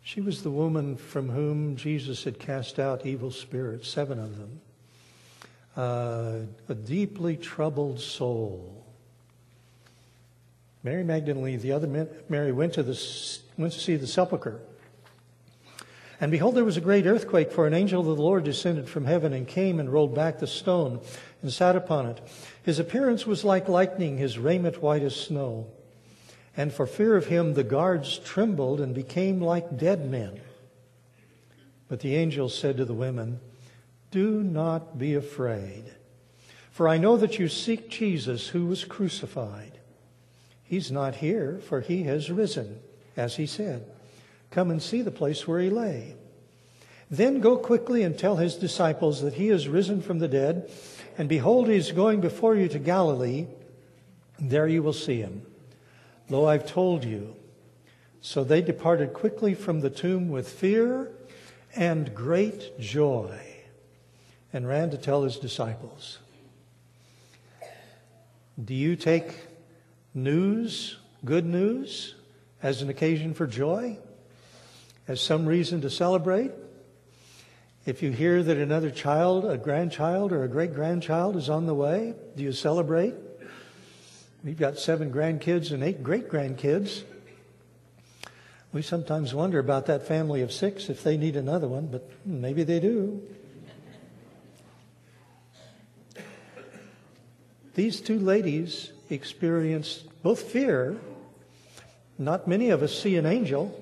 She 0.07 0.21
was 0.21 0.45
the 0.45 0.53
woman 0.53 0.95
from 0.97 1.31
whom 1.31 1.75
Jesus 1.75 2.23
had 2.23 2.39
cast 2.39 2.79
out 2.79 3.05
evil 3.05 3.33
spirits, 3.33 3.89
seven 3.89 4.21
of 4.21 4.39
them. 4.39 4.61
Uh, 5.77 6.33
a 6.69 6.77
deeply 6.77 7.37
troubled 7.37 7.99
soul. 7.99 8.87
Mary 10.85 11.03
Magdalene, 11.03 11.59
the 11.59 11.73
other 11.73 11.89
Mary, 12.29 12.53
went 12.53 12.75
to, 12.75 12.85
the, 12.85 12.97
went 13.59 13.73
to 13.73 13.81
see 13.81 13.97
the 13.97 14.07
sepulchre. 14.07 14.61
And 16.21 16.31
behold, 16.31 16.55
there 16.55 16.65
was 16.65 16.77
a 16.77 16.81
great 16.81 17.05
earthquake, 17.05 17.51
for 17.51 17.67
an 17.67 17.75
angel 17.75 17.99
of 17.99 18.07
the 18.07 18.23
Lord 18.23 18.45
descended 18.45 18.89
from 18.89 19.07
heaven 19.07 19.33
and 19.33 19.45
came 19.45 19.81
and 19.81 19.93
rolled 19.93 20.15
back 20.15 20.39
the 20.39 20.47
stone 20.47 21.01
and 21.43 21.53
sat 21.53 21.75
upon 21.75 22.07
it. 22.07 22.21
His 22.63 22.79
appearance 22.79 23.27
was 23.27 23.45
like 23.45 23.69
lightning, 23.69 24.19
his 24.19 24.39
raiment 24.39 24.81
white 24.81 25.03
as 25.03 25.17
snow. 25.17 25.67
And 26.57 26.73
for 26.73 26.87
fear 26.87 27.17
of 27.17 27.27
him, 27.27 27.55
the 27.55 27.65
guards 27.65 28.19
trembled 28.19 28.81
and 28.81 28.95
became 28.95 29.41
like 29.41 29.77
dead 29.77 30.11
men. 30.11 30.41
But 31.89 32.01
the 32.01 32.17
angel 32.17 32.49
said 32.49 32.79
to 32.79 32.85
the 32.85 32.95
women, 32.95 33.41
Do 34.11 34.43
not 34.43 34.99
be 34.99 35.15
afraid, 35.15 35.85
for 36.71 36.89
I 36.89 36.97
know 36.97 37.17
that 37.19 37.39
you 37.39 37.49
seek 37.49 37.91
Jesus 37.91 38.49
who 38.49 38.67
was 38.67 38.85
crucified. 38.85 39.79
He's 40.65 40.91
not 40.91 41.17
here, 41.17 41.61
for 41.69 41.81
he 41.81 42.05
has 42.05 42.31
risen, 42.31 42.81
as 43.17 43.37
he 43.37 43.47
said. 43.47 43.87
Come 44.51 44.71
and 44.71 44.83
see 44.83 45.03
the 45.03 45.11
place 45.11 45.47
where 45.47 45.61
he 45.61 45.71
lay. 45.71 46.17
Then 47.11 47.41
go 47.41 47.57
quickly 47.57 48.03
and 48.03 48.19
tell 48.19 48.37
his 48.37 48.57
disciples 48.57 49.23
that 49.23 49.35
he 49.35 49.49
is 49.49 49.69
risen 49.69 50.03
from 50.03 50.19
the 50.19 50.27
dead, 50.27 50.71
and 51.19 51.29
behold, 51.29 51.69
he 51.69 51.77
is 51.77 51.93
going 51.93 52.21
before 52.21 52.57
you 52.57 52.69
to 52.69 52.79
Galilee. 52.79 53.47
There 54.41 54.67
you 54.67 54.83
will 54.83 54.93
see 54.93 55.21
him. 55.21 55.43
Lo, 56.29 56.47
I've 56.47 56.67
told 56.67 57.05
you. 57.05 57.37
So 58.21 58.43
they 58.43 58.61
departed 58.61 59.13
quickly 59.13 59.55
from 59.55 59.81
the 59.81 59.91
tomb 59.91 60.29
with 60.29 60.49
fear 60.49 61.13
and 61.77 62.13
great 62.15 62.79
joy 62.81 63.39
and 64.53 64.67
ran 64.67 64.91
to 64.91 64.99
tell 64.99 65.23
his 65.23 65.37
disciples. 65.37 66.19
Do 68.63 68.75
you 68.75 68.97
take 68.97 69.35
news, 70.15 70.97
good 71.25 71.45
news, 71.45 72.15
as 72.63 72.83
an 72.83 72.89
occasion 72.89 73.35
for 73.35 73.47
joy? 73.47 73.99
As 75.07 75.21
some 75.21 75.47
reason 75.47 75.83
to 75.83 75.91
celebrate? 75.91 76.51
If 77.85 78.03
you 78.03 78.11
hear 78.11 78.43
that 78.43 78.57
another 78.57 78.91
child, 78.91 79.45
a 79.45 79.57
grandchild, 79.57 80.33
or 80.33 80.43
a 80.43 80.49
great 80.49 80.75
grandchild 80.75 81.37
is 81.37 81.49
on 81.49 81.67
the 81.67 81.75
way, 81.75 82.15
do 82.35 82.43
you 82.43 82.51
celebrate? 82.51 83.15
We've 84.47 84.57
got 84.57 84.79
seven 84.79 85.13
grandkids 85.13 85.73
and 85.73 85.83
eight 85.83 86.05
great 86.05 86.31
grandkids. 86.31 87.03
We 88.73 88.81
sometimes 88.81 89.35
wonder 89.35 89.59
about 89.59 89.87
that 89.87 90.07
family 90.07 90.41
of 90.41 90.53
six 90.53 90.89
if 90.89 91.03
they 91.03 91.17
need 91.17 91.35
another 91.35 91.67
one, 91.67 91.89
but 91.89 92.09
maybe 92.25 92.63
they 92.63 92.79
do. 92.79 93.21
These 97.75 98.01
two 98.01 98.21
ladies 98.21 98.93
experienced 99.11 100.05
both 100.23 100.43
fear. 100.43 100.97
Not 102.17 102.47
many 102.47 102.71
of 102.71 102.85
us 102.85 102.97
see 102.97 103.17
an 103.17 103.27
angel, 103.27 103.77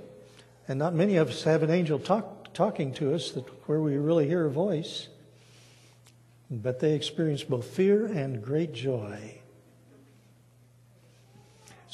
and 0.66 0.78
not 0.78 0.94
many 0.94 1.16
of 1.16 1.28
us 1.28 1.42
have 1.42 1.62
an 1.62 1.71
angel 1.71 1.99
talk, 1.99 2.54
talking 2.54 2.94
to 2.94 3.14
us 3.14 3.33
that, 3.33 3.44
where 3.68 3.83
we 3.83 3.99
really 3.99 4.26
hear 4.26 4.47
a 4.47 4.50
voice. 4.50 5.09
But 6.50 6.80
they 6.80 6.94
experienced 6.94 7.50
both 7.50 7.66
fear 7.66 8.06
and 8.06 8.42
great 8.42 8.73
joy. 8.73 9.42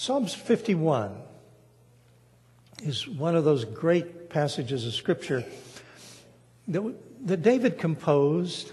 Psalms 0.00 0.32
51 0.32 1.14
is 2.84 3.06
one 3.06 3.36
of 3.36 3.44
those 3.44 3.66
great 3.66 4.30
passages 4.30 4.86
of 4.86 4.94
Scripture 4.94 5.44
that, 6.68 6.94
that 7.26 7.42
David 7.42 7.76
composed 7.76 8.72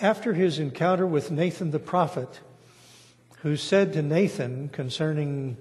after 0.00 0.32
his 0.32 0.58
encounter 0.58 1.06
with 1.06 1.30
Nathan 1.30 1.70
the 1.70 1.78
prophet, 1.78 2.40
who 3.42 3.58
said 3.58 3.92
to 3.92 4.00
Nathan 4.00 4.70
concerning 4.70 5.58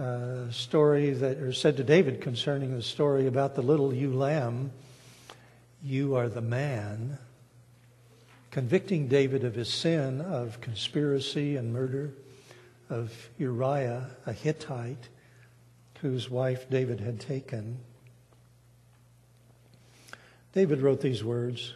uh, 0.00 0.48
story 0.52 1.10
that, 1.10 1.38
or 1.38 1.52
said 1.52 1.76
to 1.78 1.82
David 1.82 2.20
concerning 2.20 2.76
the 2.76 2.82
story 2.82 3.26
about 3.26 3.56
the 3.56 3.62
little 3.62 3.92
ewe 3.92 4.12
lamb, 4.12 4.70
You 5.82 6.14
are 6.14 6.28
the 6.28 6.42
man, 6.42 7.18
convicting 8.52 9.08
David 9.08 9.42
of 9.42 9.56
his 9.56 9.68
sin 9.68 10.20
of 10.20 10.60
conspiracy 10.60 11.56
and 11.56 11.72
murder 11.72 12.12
of 12.90 13.30
Uriah, 13.38 14.10
a 14.26 14.32
Hittite, 14.32 15.08
whose 16.00 16.30
wife 16.30 16.68
David 16.70 17.00
had 17.00 17.20
taken. 17.20 17.78
David 20.52 20.80
wrote 20.80 21.00
these 21.00 21.22
words 21.22 21.74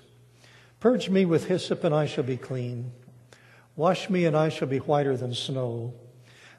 Purge 0.80 1.08
me 1.08 1.24
with 1.24 1.46
hyssop, 1.46 1.84
and 1.84 1.94
I 1.94 2.06
shall 2.06 2.24
be 2.24 2.36
clean. 2.36 2.92
Wash 3.76 4.10
me, 4.10 4.24
and 4.24 4.36
I 4.36 4.48
shall 4.48 4.68
be 4.68 4.78
whiter 4.78 5.16
than 5.16 5.34
snow. 5.34 5.94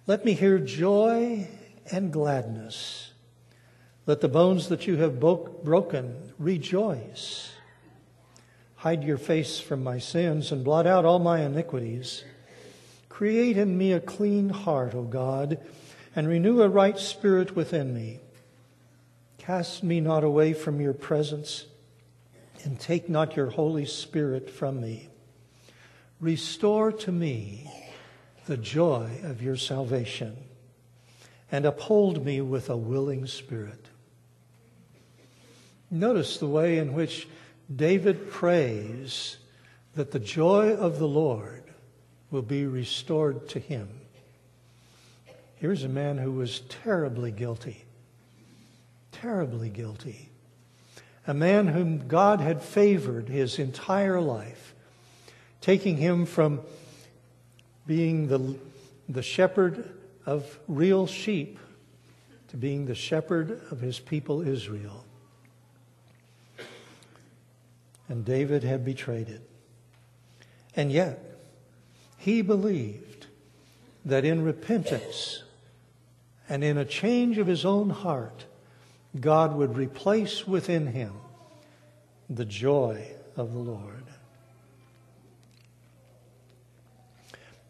Let 0.07 0.23
me 0.23 0.33
hear 0.33 0.59
joy 0.59 1.47
and 1.91 2.11
gladness. 2.11 3.11
Let 4.05 4.21
the 4.21 4.29
bones 4.29 4.69
that 4.69 4.87
you 4.87 4.97
have 4.97 5.19
broken 5.19 6.33
rejoice. 6.37 7.51
Hide 8.75 9.03
your 9.03 9.17
face 9.17 9.59
from 9.59 9.83
my 9.83 9.99
sins 9.99 10.51
and 10.51 10.63
blot 10.63 10.85
out 10.85 11.05
all 11.05 11.19
my 11.19 11.41
iniquities. 11.41 12.23
Create 13.13 13.57
in 13.57 13.77
me 13.77 13.91
a 13.91 13.99
clean 13.99 14.49
heart, 14.49 14.95
O 14.95 15.03
God, 15.03 15.59
and 16.15 16.27
renew 16.27 16.63
a 16.63 16.67
right 16.67 16.97
spirit 16.97 17.55
within 17.55 17.93
me. 17.93 18.19
Cast 19.37 19.83
me 19.83 20.01
not 20.01 20.23
away 20.23 20.51
from 20.53 20.81
your 20.81 20.95
presence, 20.95 21.67
and 22.63 22.79
take 22.79 23.09
not 23.09 23.35
your 23.35 23.51
Holy 23.51 23.85
Spirit 23.85 24.49
from 24.49 24.81
me. 24.81 25.09
Restore 26.19 26.91
to 26.91 27.11
me 27.11 27.71
the 28.47 28.57
joy 28.57 29.19
of 29.21 29.43
your 29.43 29.57
salvation 29.57 30.35
and 31.51 31.67
uphold 31.67 32.25
me 32.25 32.41
with 32.41 32.67
a 32.67 32.75
willing 32.75 33.27
spirit. 33.27 33.89
Notice 35.91 36.37
the 36.37 36.47
way 36.47 36.79
in 36.79 36.95
which 36.95 37.27
David 37.73 38.31
prays 38.31 39.37
that 39.93 40.09
the 40.09 40.19
joy 40.19 40.73
of 40.73 40.97
the 40.97 41.07
Lord 41.07 41.62
will 42.33 42.41
be 42.41 42.65
restored 42.65 43.47
to 43.47 43.59
him. 43.59 43.87
Here's 45.57 45.83
a 45.83 45.87
man 45.87 46.17
who 46.17 46.31
was 46.31 46.61
terribly 46.61 47.29
guilty, 47.29 47.85
terribly 49.11 49.69
guilty. 49.69 50.29
A 51.27 51.33
man 51.35 51.67
whom 51.67 52.07
God 52.07 52.41
had 52.41 52.63
favored 52.63 53.29
his 53.29 53.59
entire 53.59 54.19
life, 54.19 54.73
taking 55.61 55.95
him 55.97 56.25
from 56.25 56.61
being 57.85 58.27
the, 58.27 58.55
the 59.07 59.21
shepherd 59.21 59.93
of 60.25 60.59
real 60.67 61.05
sheep 61.05 61.59
to 62.47 62.57
being 62.57 62.87
the 62.87 62.95
shepherd 62.95 63.61
of 63.69 63.79
his 63.79 63.99
people 63.99 64.41
Israel. 64.41 65.05
And 68.09 68.25
David 68.25 68.63
had 68.63 68.83
betrayed 68.83 69.29
it. 69.29 69.47
And 70.75 70.91
yet, 70.91 71.32
he 72.23 72.41
believed 72.41 73.27
that 74.05 74.23
in 74.23 74.45
repentance 74.45 75.43
and 76.47 76.63
in 76.63 76.77
a 76.77 76.85
change 76.85 77.37
of 77.37 77.47
his 77.47 77.65
own 77.65 77.89
heart, 77.89 78.45
God 79.19 79.55
would 79.55 79.75
replace 79.75 80.47
within 80.47 80.87
him 80.87 81.11
the 82.29 82.45
joy 82.45 83.05
of 83.35 83.51
the 83.51 83.59
Lord. 83.59 84.05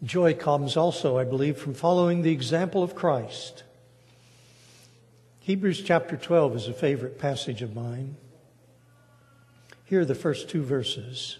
Joy 0.04 0.36
comes 0.36 0.78
also, 0.78 1.18
I 1.18 1.24
believe, 1.24 1.58
from 1.58 1.74
following 1.74 2.22
the 2.22 2.32
example 2.32 2.84
of 2.84 2.94
Christ. 2.94 3.64
Hebrews 5.40 5.82
chapter 5.82 6.16
12 6.16 6.58
is 6.58 6.68
a 6.68 6.74
favorite 6.74 7.18
passage 7.18 7.64
of 7.64 7.74
mine. 7.74 8.18
Here 9.86 10.02
are 10.02 10.06
the 10.06 10.14
first 10.14 10.48
two 10.48 10.62
verses. 10.62 11.40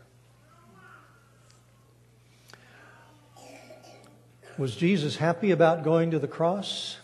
Was 4.57 4.75
Jesus 4.75 5.15
happy 5.15 5.51
about 5.51 5.83
going 5.83 6.11
to 6.11 6.19
the 6.19 6.27
cross? 6.27 6.97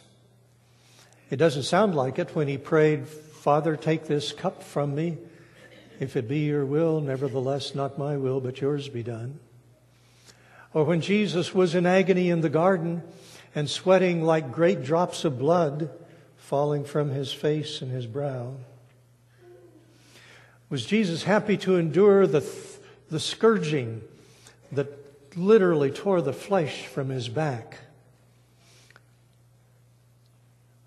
It 1.30 1.38
doesn't 1.38 1.64
sound 1.64 1.96
like 1.96 2.20
it 2.20 2.36
when 2.36 2.48
he 2.48 2.58
prayed, 2.58 3.08
Father, 3.08 3.76
take 3.76 4.06
this 4.06 4.32
cup 4.34 4.64
from 4.64 4.94
me. 4.94 5.18
If 6.00 6.16
it 6.16 6.28
be 6.28 6.40
your 6.40 6.66
will, 6.66 7.02
nevertheless, 7.02 7.74
not 7.74 7.98
my 7.98 8.18
will, 8.18 8.40
but 8.40 8.62
yours 8.62 8.90
be 8.90 9.02
done. 9.02 9.40
Or 10.74 10.84
when 10.84 11.02
Jesus 11.02 11.56
was 11.56 11.74
in 11.74 11.86
agony 11.86 12.30
in 12.30 12.42
the 12.42 12.50
garden 12.50 13.02
and 13.56 13.70
sweating 13.70 14.24
like 14.24 14.52
great 14.52 14.84
drops 14.84 15.24
of 15.26 15.40
blood 15.40 15.90
falling 16.38 16.84
from 16.84 17.10
his 17.10 17.34
face 17.34 17.82
and 17.82 17.92
his 17.92 18.06
brow. 18.06 18.56
Was 20.70 20.86
Jesus 20.86 21.24
happy 21.24 21.58
to 21.58 21.78
endure 21.78 22.28
the, 22.28 22.46
the 23.10 23.20
scourging 23.20 24.02
that 24.74 25.07
literally 25.38 25.92
tore 25.92 26.22
the 26.22 26.34
flesh 26.34 26.88
from 26.88 27.10
his 27.10 27.30
back. 27.30 27.78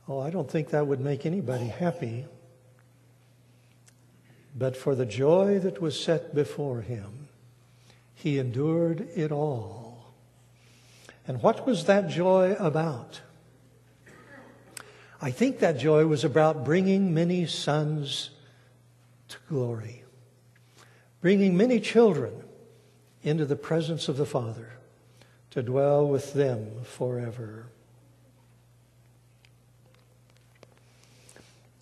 Oh, 0.08 0.18
I 0.18 0.30
don't 0.30 0.50
think 0.50 0.70
that 0.70 0.86
would 0.86 1.00
make 1.00 1.24
anybody 1.24 1.68
happy. 1.68 2.26
But 4.58 4.76
for 4.76 4.96
the 4.96 5.06
joy 5.06 5.60
that 5.60 5.80
was 5.80 5.98
set 5.98 6.34
before 6.34 6.80
him, 6.80 7.28
he 8.14 8.38
endured 8.38 9.08
it 9.14 9.30
all. 9.30 10.12
And 11.26 11.40
what 11.42 11.64
was 11.64 11.84
that 11.84 12.08
joy 12.08 12.56
about? 12.58 13.20
I 15.22 15.30
think 15.30 15.60
that 15.60 15.78
joy 15.78 16.06
was 16.06 16.24
about 16.24 16.64
bringing 16.64 17.14
many 17.14 17.46
sons 17.46 18.30
to 19.28 19.36
glory, 19.48 20.02
bringing 21.20 21.56
many 21.56 21.78
children 21.78 22.39
into 23.22 23.44
the 23.44 23.56
presence 23.56 24.08
of 24.08 24.16
the 24.16 24.26
Father 24.26 24.72
to 25.50 25.62
dwell 25.62 26.06
with 26.06 26.32
them 26.32 26.84
forever. 26.84 27.66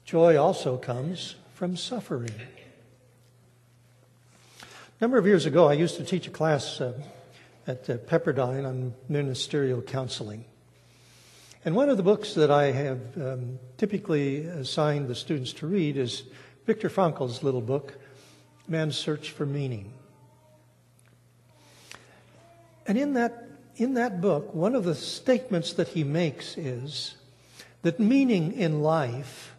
Joy 0.05 0.37
also 0.37 0.79
comes 0.79 1.35
from 1.55 1.77
suffering. 1.77 2.33
A 4.62 5.05
number 5.05 5.18
of 5.18 5.27
years 5.27 5.44
ago, 5.44 5.68
I 5.68 5.74
used 5.74 5.96
to 5.96 6.05
teach 6.05 6.27
a 6.27 6.31
class 6.31 6.81
uh, 6.81 6.94
at 7.66 7.88
uh, 7.90 7.98
Pepperdine 7.98 8.66
on 8.66 8.94
ministerial 9.09 9.83
counseling. 9.83 10.44
And 11.64 11.77
one 11.77 11.90
of 11.90 11.98
the 11.98 12.03
books 12.03 12.35
that 12.35 12.51
I 12.51 12.72
have 12.72 13.01
um, 13.16 13.59
typically 13.77 14.46
assigned 14.46 15.09
the 15.09 15.14
students 15.14 15.53
to 15.55 15.66
read 15.66 15.98
is 15.98 16.22
Viktor 16.64 16.88
Frankl's 16.88 17.42
little 17.42 17.61
book, 17.61 17.98
Man's 18.66 18.96
Search 18.96 19.31
for 19.31 19.44
Meaning. 19.44 19.92
And 22.88 22.96
in 22.96 23.12
that, 23.12 23.44
in 23.77 23.94
that 23.94 24.22
book, 24.22 24.55
one 24.55 24.74
of 24.74 24.85
the 24.85 24.94
statements 24.94 25.74
that 25.74 25.88
he 25.88 26.03
makes 26.03 26.57
is 26.57 27.14
that 27.83 28.01
meaning 28.01 28.53
in 28.53 28.83
life 28.83 29.55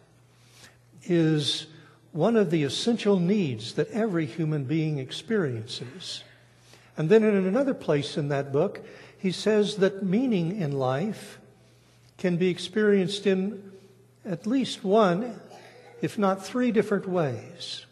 is 1.04 1.68
one 2.10 2.36
of 2.36 2.50
the 2.50 2.64
essential 2.64 3.20
needs 3.20 3.74
that 3.74 3.88
every 3.92 4.26
human 4.26 4.64
being 4.64 4.98
experiences. 4.98 6.24
And 6.98 7.08
then 7.08 7.22
in 7.22 7.36
another 7.46 7.72
place 7.72 8.16
in 8.16 8.28
that 8.28 8.52
book, 8.52 8.84
he 9.16 9.30
says 9.30 9.76
that 9.76 10.02
meaning 10.02 10.60
in 10.60 10.72
life 10.72 11.38
can 12.18 12.36
be 12.36 12.48
experienced 12.48 13.28
in 13.28 13.70
at 14.24 14.44
least 14.44 14.82
one, 14.82 15.40
if 16.02 16.18
not 16.18 16.44
three 16.44 16.72
different 16.72 17.08
ways 17.08 17.86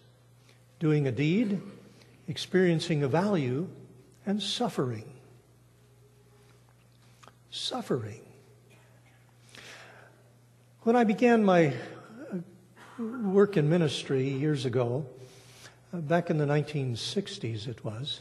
doing 0.81 1.07
a 1.07 1.13
deed, 1.13 1.61
experiencing 2.27 3.05
a 3.05 3.09
value, 3.09 3.69
and 4.27 4.43
suffering 4.43 5.05
suffering. 7.51 8.21
When 10.83 10.97
I 10.97 11.05
began 11.05 11.45
my 11.45 11.75
uh, 12.33 13.03
work 13.03 13.57
in 13.57 13.69
ministry 13.69 14.29
years 14.29 14.65
ago, 14.65 15.07
uh, 15.93 15.99
back 15.99 16.31
in 16.31 16.39
the 16.39 16.47
1960s 16.47 17.67
it 17.67 17.85
was, 17.85 18.21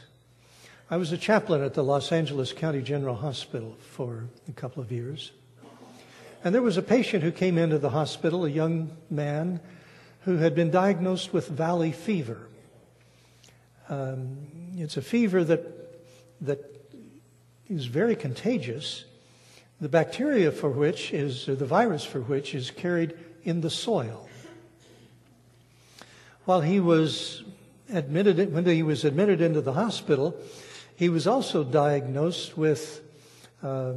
I 0.90 0.96
was 0.96 1.12
a 1.12 1.18
chaplain 1.18 1.62
at 1.62 1.74
the 1.74 1.84
Los 1.84 2.12
Angeles 2.12 2.52
County 2.52 2.80
General 2.80 3.14
Hospital 3.14 3.76
for 3.90 4.24
a 4.48 4.52
couple 4.52 4.82
of 4.82 4.90
years. 4.90 5.32
And 6.42 6.54
there 6.54 6.62
was 6.62 6.76
a 6.76 6.82
patient 6.82 7.22
who 7.22 7.32
came 7.32 7.58
into 7.58 7.78
the 7.78 7.90
hospital, 7.90 8.44
a 8.44 8.50
young 8.50 8.96
man 9.10 9.60
who 10.22 10.36
had 10.36 10.54
been 10.54 10.70
diagnosed 10.70 11.32
with 11.32 11.48
valley 11.48 11.92
fever. 11.92 12.48
Um, 13.88 14.46
it's 14.76 14.96
a 14.96 15.02
fever 15.02 15.44
that, 15.44 15.62
that 16.42 16.88
is 17.68 17.86
very 17.86 18.16
contagious 18.16 19.04
the 19.80 19.88
bacteria 19.88 20.50
for 20.50 20.70
which 20.70 21.12
is, 21.12 21.46
the 21.46 21.56
virus 21.56 22.04
for 22.04 22.20
which 22.20 22.54
is 22.54 22.70
carried 22.70 23.16
in 23.44 23.60
the 23.60 23.70
soil. 23.70 24.28
While 26.44 26.62
he 26.62 26.80
was 26.80 27.44
admitted, 27.92 28.52
when 28.52 28.64
he 28.64 28.82
was 28.82 29.04
admitted 29.04 29.40
into 29.40 29.60
the 29.60 29.72
hospital, 29.72 30.36
he 30.96 31.08
was 31.08 31.26
also 31.26 31.62
diagnosed 31.62 32.56
with 32.56 33.02
uh, 33.62 33.94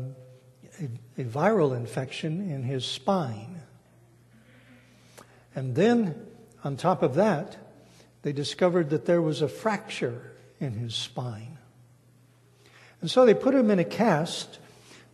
a, 0.80 1.22
a 1.22 1.24
viral 1.24 1.76
infection 1.76 2.52
in 2.52 2.64
his 2.64 2.86
spine. 2.86 3.62
And 5.56 5.76
then, 5.76 6.28
on 6.64 6.78
top 6.78 7.02
of 7.02 7.16
that, 7.16 7.58
they 8.22 8.34
discovered 8.34 8.92
that 8.92 9.06
there 9.06 9.22
was 9.22 9.42
a 9.42 9.48
fracture 9.48 10.32
in 10.60 10.74
his 10.74 10.94
spine. 10.94 11.58
And 13.02 13.10
so 13.10 13.26
they 13.26 13.34
put 13.34 13.56
him 13.56 13.72
in 13.72 13.80
a 13.80 13.84
cast 13.84 14.60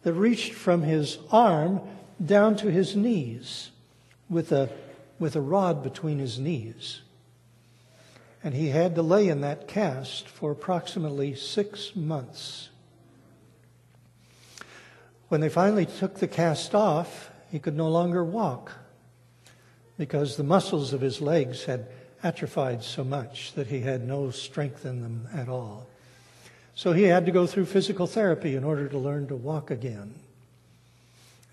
that 0.07 0.13
reached 0.13 0.53
from 0.53 0.83
his 0.83 1.17
arm 1.33 1.81
down 2.25 2.55
to 2.55 2.71
his 2.71 2.95
knees 2.95 3.71
with 4.29 4.53
a, 4.53 4.69
with 5.19 5.35
a 5.35 5.41
rod 5.41 5.83
between 5.83 6.17
his 6.17 6.39
knees. 6.39 7.01
And 8.41 8.53
he 8.53 8.69
had 8.69 8.95
to 8.95 9.01
lay 9.01 9.27
in 9.27 9.41
that 9.41 9.67
cast 9.67 10.25
for 10.29 10.49
approximately 10.49 11.35
six 11.35 11.93
months. 11.93 12.69
When 15.27 15.41
they 15.41 15.49
finally 15.49 15.85
took 15.85 16.19
the 16.19 16.27
cast 16.29 16.73
off, 16.73 17.29
he 17.51 17.59
could 17.59 17.75
no 17.75 17.89
longer 17.89 18.23
walk 18.23 18.71
because 19.97 20.37
the 20.37 20.43
muscles 20.45 20.93
of 20.93 21.01
his 21.01 21.19
legs 21.19 21.65
had 21.65 21.85
atrophied 22.23 22.81
so 22.81 23.03
much 23.03 23.51
that 23.55 23.67
he 23.67 23.81
had 23.81 24.07
no 24.07 24.31
strength 24.31 24.85
in 24.85 25.01
them 25.01 25.27
at 25.33 25.49
all. 25.49 25.85
So 26.77 26.93
he 26.93 27.05
had 27.05 27.25
to 27.25 27.31
go 27.31 27.47
through 27.47 27.65
physical 27.65 28.05
therapy 28.05 28.55
in 28.55 28.63
order 28.63 28.87
to 28.87 28.99
learn 28.99 29.29
to 29.29 29.35
walk 29.35 29.71
again. 29.71 30.13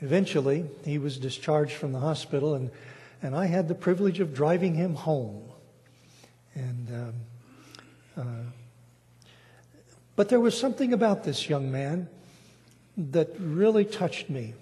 Eventually, 0.02 0.66
he 0.84 0.98
was 0.98 1.16
discharged 1.16 1.72
from 1.72 1.92
the 1.92 1.98
hospital, 1.98 2.52
and, 2.52 2.70
and 3.22 3.34
I 3.34 3.46
had 3.46 3.66
the 3.66 3.74
privilege 3.74 4.20
of 4.20 4.34
driving 4.34 4.74
him 4.74 4.94
home. 4.94 5.42
And, 6.54 7.14
um, 8.18 8.22
uh, 8.22 8.50
but 10.14 10.28
there 10.28 10.40
was 10.40 10.60
something 10.60 10.92
about 10.92 11.24
this 11.24 11.48
young 11.48 11.72
man 11.72 12.10
that 12.98 13.30
really 13.38 13.86
touched 13.86 14.28
me. 14.28 14.52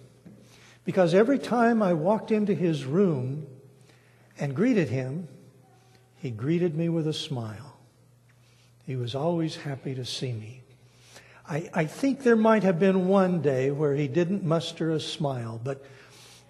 Because 0.85 1.13
every 1.13 1.41
time 1.41 1.83
I 1.83 1.93
walked 1.93 2.31
into 2.31 2.55
his 2.55 2.85
room 2.85 3.49
and 4.39 4.55
greeted 4.55 4.91
him, 4.91 5.27
he 6.19 6.31
greeted 6.31 6.77
me 6.77 6.89
with 6.89 7.09
a 7.09 7.13
smile. 7.13 7.72
He 8.87 8.97
was 8.97 9.15
always 9.15 9.57
happy 9.57 9.95
to 9.95 10.05
see 10.05 10.33
me. 10.33 10.63
I, 11.49 11.71
I 11.75 11.85
think 11.85 12.23
there 12.23 12.37
might 12.37 12.63
have 12.63 12.79
been 12.79 13.09
one 13.09 13.43
day 13.43 13.71
where 13.71 13.95
he 13.95 14.09
didn't 14.09 14.45
muster 14.45 14.91
a 14.91 15.01
smile, 15.01 15.61
but, 15.63 15.85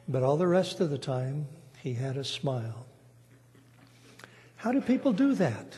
but 0.08 0.22
all 0.22 0.36
the 0.36 0.46
rest 0.46 0.80
of 0.80 0.90
the 0.90 0.98
time, 0.98 1.46
he 1.78 1.94
had 1.94 2.16
a 2.16 2.24
smile. 2.24 2.86
How 4.56 4.72
do 4.72 4.80
people 4.80 5.12
do 5.12 5.34
that? 5.34 5.76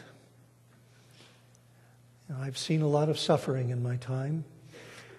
You 2.28 2.34
know, 2.34 2.40
I've 2.40 2.58
seen 2.58 2.82
a 2.82 2.88
lot 2.88 3.08
of 3.08 3.18
suffering 3.18 3.70
in 3.70 3.82
my 3.82 3.96
time. 3.96 4.44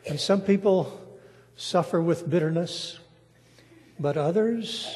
And 0.08 0.19
some 0.19 0.41
people 0.41 1.02
suffer 1.56 2.02
with 2.02 2.30
bitterness, 2.30 3.00
but 4.00 4.17
others, 4.17 4.95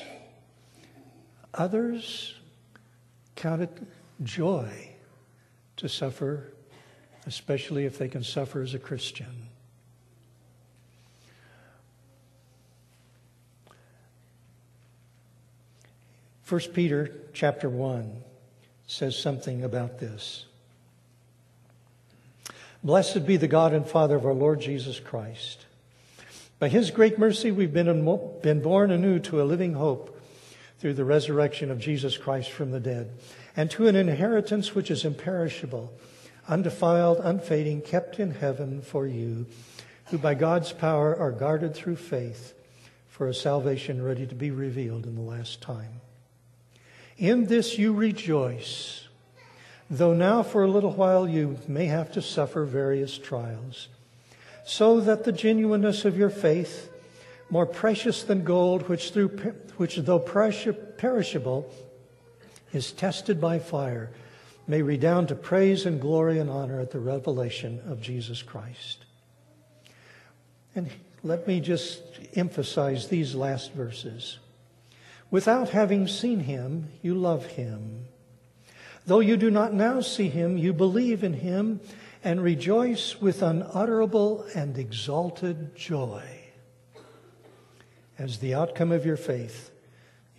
others 1.54 2.36
count 3.36 3.62
it 3.62 3.72
joy 4.24 4.90
to 5.80 5.90
suffer, 5.90 6.52
especially 7.26 7.86
if 7.86 7.98
they 7.98 8.08
can 8.08 8.24
suffer 8.24 8.62
as 8.62 8.74
a 8.74 8.80
Christian. 8.80 9.48
First 16.44 16.74
Peter 16.74 17.12
chapter 17.34 17.70
1 17.70 18.24
says 18.88 19.18
something 19.18 19.64
about 19.64 20.00
this. 20.00 20.46
Blessed 22.84 23.26
be 23.26 23.38
the 23.38 23.48
God 23.48 23.74
and 23.74 23.88
Father 23.88 24.16
of 24.16 24.26
our 24.26 24.34
Lord 24.34 24.60
Jesus 24.60 25.00
Christ. 25.00 25.66
By 26.60 26.68
his 26.68 26.92
great 26.92 27.18
mercy, 27.18 27.52
we've 27.52 27.74
been, 27.74 27.86
been 28.42 28.62
born 28.62 28.92
anew 28.92 29.20
to 29.20 29.42
a 29.42 29.44
living 29.44 29.74
hope 29.74 30.20
through 30.80 30.96
the 30.96 31.06
resurrection 31.06 31.72
of 31.72 31.80
Jesus 31.80 32.18
Christ 32.18 32.52
from 32.52 32.72
the 32.72 32.80
dead, 32.80 33.12
and 33.60 33.70
to 33.70 33.90
an 33.90 33.96
inheritance 33.98 34.74
which 34.74 34.90
is 34.90 35.04
imperishable, 35.04 35.92
undefiled, 36.48 37.20
unfading, 37.22 37.82
kept 37.82 38.18
in 38.18 38.32
heaven 38.32 38.82
for 38.82 39.06
you, 39.06 39.46
who 40.06 40.18
by 40.18 40.34
God's 40.34 40.72
power 40.72 41.14
are 41.14 41.34
guarded 41.34 41.76
through 41.76 41.98
faith 41.98 42.54
for 43.10 43.28
a 43.28 43.34
salvation 43.34 44.02
ready 44.02 44.26
to 44.26 44.34
be 44.34 44.50
revealed 44.50 45.06
in 45.06 45.16
the 45.16 45.22
last 45.22 45.60
time. 45.60 46.00
In 47.18 47.48
this 47.48 47.78
you 47.78 47.92
rejoice 47.92 49.10
though 49.90 50.14
now 50.14 50.42
for 50.42 50.64
a 50.64 50.72
little 50.72 50.94
while 50.94 51.28
you 51.28 51.58
may 51.68 51.88
have 51.88 52.14
to 52.14 52.22
suffer 52.22 52.64
various 52.64 53.18
trials, 53.18 53.90
so 54.66 55.02
that 55.02 55.26
the 55.26 55.34
genuineness 55.34 56.06
of 56.06 56.18
your 56.18 56.30
faith, 56.30 56.90
more 57.50 57.66
precious 57.66 58.24
than 58.24 58.46
gold, 58.46 58.88
which, 58.88 59.12
through, 59.12 59.28
which 59.76 59.98
though 59.98 60.20
perishable, 60.20 61.70
is 62.74 62.92
tested 62.92 63.40
by 63.40 63.60
fire, 63.60 64.12
may 64.68 64.82
redound 64.82 65.28
to 65.28 65.36
praise 65.36 65.86
and 65.86 66.00
glory 66.00 66.40
and 66.40 66.50
honor 66.50 66.80
at 66.80 66.92
the 66.92 67.00
revelation 67.00 67.82
of 67.88 68.02
Jesus 68.02 68.42
Christ. 68.42 69.06
And 70.76 70.90
let 71.24 71.48
me 71.48 71.60
just 71.60 72.02
emphasize 72.36 73.08
these 73.08 73.36
last 73.36 73.74
verses. 73.74 74.40
Without 75.32 75.70
having 75.70 76.08
seen 76.08 76.42
him, 76.42 76.90
you 77.02 77.16
love 77.16 77.46
him. 77.46 78.06
Though 79.06 79.20
you 79.20 79.38
do 79.38 79.50
not 79.50 79.74
now 79.74 80.02
see 80.02 80.30
him, 80.30 80.58
you 80.58 80.74
believe 80.74 81.24
in 81.24 81.34
him 81.34 81.82
and 82.24 82.44
rejoice 82.44 83.20
with 83.22 83.42
unutterable 83.42 84.46
and 84.56 84.78
exalted 84.78 85.76
joy. 85.76 86.24
As 88.18 88.40
the 88.40 88.54
outcome 88.54 88.92
of 88.92 89.06
your 89.06 89.18
faith, 89.18 89.72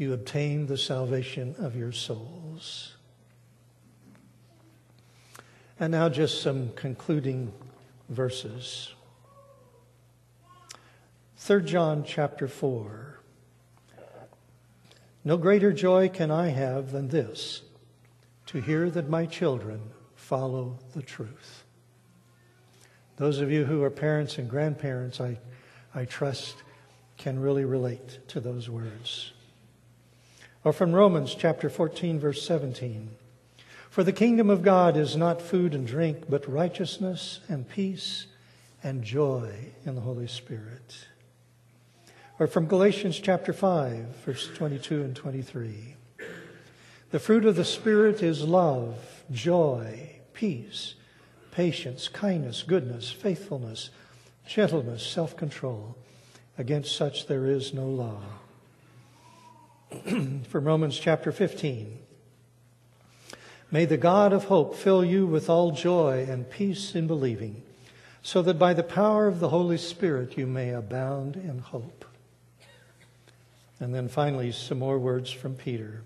you 0.00 0.14
obtain 0.14 0.64
the 0.64 0.78
salvation 0.78 1.54
of 1.58 1.76
your 1.76 1.92
souls. 1.92 2.96
And 5.78 5.92
now, 5.92 6.08
just 6.08 6.40
some 6.40 6.72
concluding 6.74 7.52
verses. 8.08 8.94
3 11.36 11.64
John 11.64 12.02
chapter 12.02 12.48
4. 12.48 13.20
No 15.22 15.36
greater 15.36 15.70
joy 15.70 16.08
can 16.08 16.30
I 16.30 16.48
have 16.48 16.92
than 16.92 17.08
this 17.08 17.60
to 18.46 18.62
hear 18.62 18.88
that 18.88 19.10
my 19.10 19.26
children 19.26 19.82
follow 20.14 20.78
the 20.94 21.02
truth. 21.02 21.64
Those 23.16 23.40
of 23.40 23.52
you 23.52 23.66
who 23.66 23.82
are 23.82 23.90
parents 23.90 24.38
and 24.38 24.48
grandparents, 24.48 25.20
I, 25.20 25.38
I 25.94 26.06
trust, 26.06 26.56
can 27.18 27.38
really 27.38 27.66
relate 27.66 28.26
to 28.28 28.40
those 28.40 28.70
words. 28.70 29.32
Or 30.62 30.72
from 30.72 30.92
Romans 30.92 31.34
chapter 31.34 31.70
14, 31.70 32.20
verse 32.20 32.42
17. 32.46 33.10
For 33.88 34.04
the 34.04 34.12
kingdom 34.12 34.50
of 34.50 34.62
God 34.62 34.96
is 34.96 35.16
not 35.16 35.40
food 35.40 35.74
and 35.74 35.86
drink, 35.86 36.24
but 36.28 36.50
righteousness 36.50 37.40
and 37.48 37.68
peace 37.68 38.26
and 38.82 39.02
joy 39.02 39.52
in 39.84 39.94
the 39.94 40.02
Holy 40.02 40.26
Spirit. 40.26 41.06
Or 42.38 42.46
from 42.46 42.66
Galatians 42.66 43.18
chapter 43.18 43.52
5, 43.52 44.16
verse 44.24 44.48
22 44.54 45.02
and 45.02 45.16
23. 45.16 45.96
The 47.10 47.18
fruit 47.18 47.44
of 47.44 47.56
the 47.56 47.64
Spirit 47.64 48.22
is 48.22 48.44
love, 48.44 49.24
joy, 49.32 50.20
peace, 50.32 50.94
patience, 51.50 52.06
kindness, 52.08 52.62
goodness, 52.62 53.10
faithfulness, 53.10 53.90
gentleness, 54.46 55.04
self 55.06 55.36
control. 55.36 55.96
Against 56.56 56.94
such 56.94 57.26
there 57.26 57.46
is 57.46 57.74
no 57.74 57.86
law. 57.86 58.22
From 60.48 60.64
Romans 60.64 60.98
chapter 60.98 61.32
15. 61.32 61.98
May 63.72 63.84
the 63.86 63.96
God 63.96 64.32
of 64.32 64.44
hope 64.44 64.76
fill 64.76 65.04
you 65.04 65.26
with 65.26 65.50
all 65.50 65.72
joy 65.72 66.26
and 66.28 66.48
peace 66.48 66.94
in 66.94 67.08
believing, 67.08 67.62
so 68.22 68.40
that 68.42 68.58
by 68.58 68.72
the 68.72 68.84
power 68.84 69.26
of 69.26 69.40
the 69.40 69.48
Holy 69.48 69.76
Spirit 69.76 70.38
you 70.38 70.46
may 70.46 70.70
abound 70.70 71.34
in 71.34 71.58
hope. 71.58 72.04
And 73.80 73.92
then 73.92 74.08
finally, 74.08 74.52
some 74.52 74.78
more 74.78 74.98
words 74.98 75.32
from 75.32 75.54
Peter. 75.54 76.02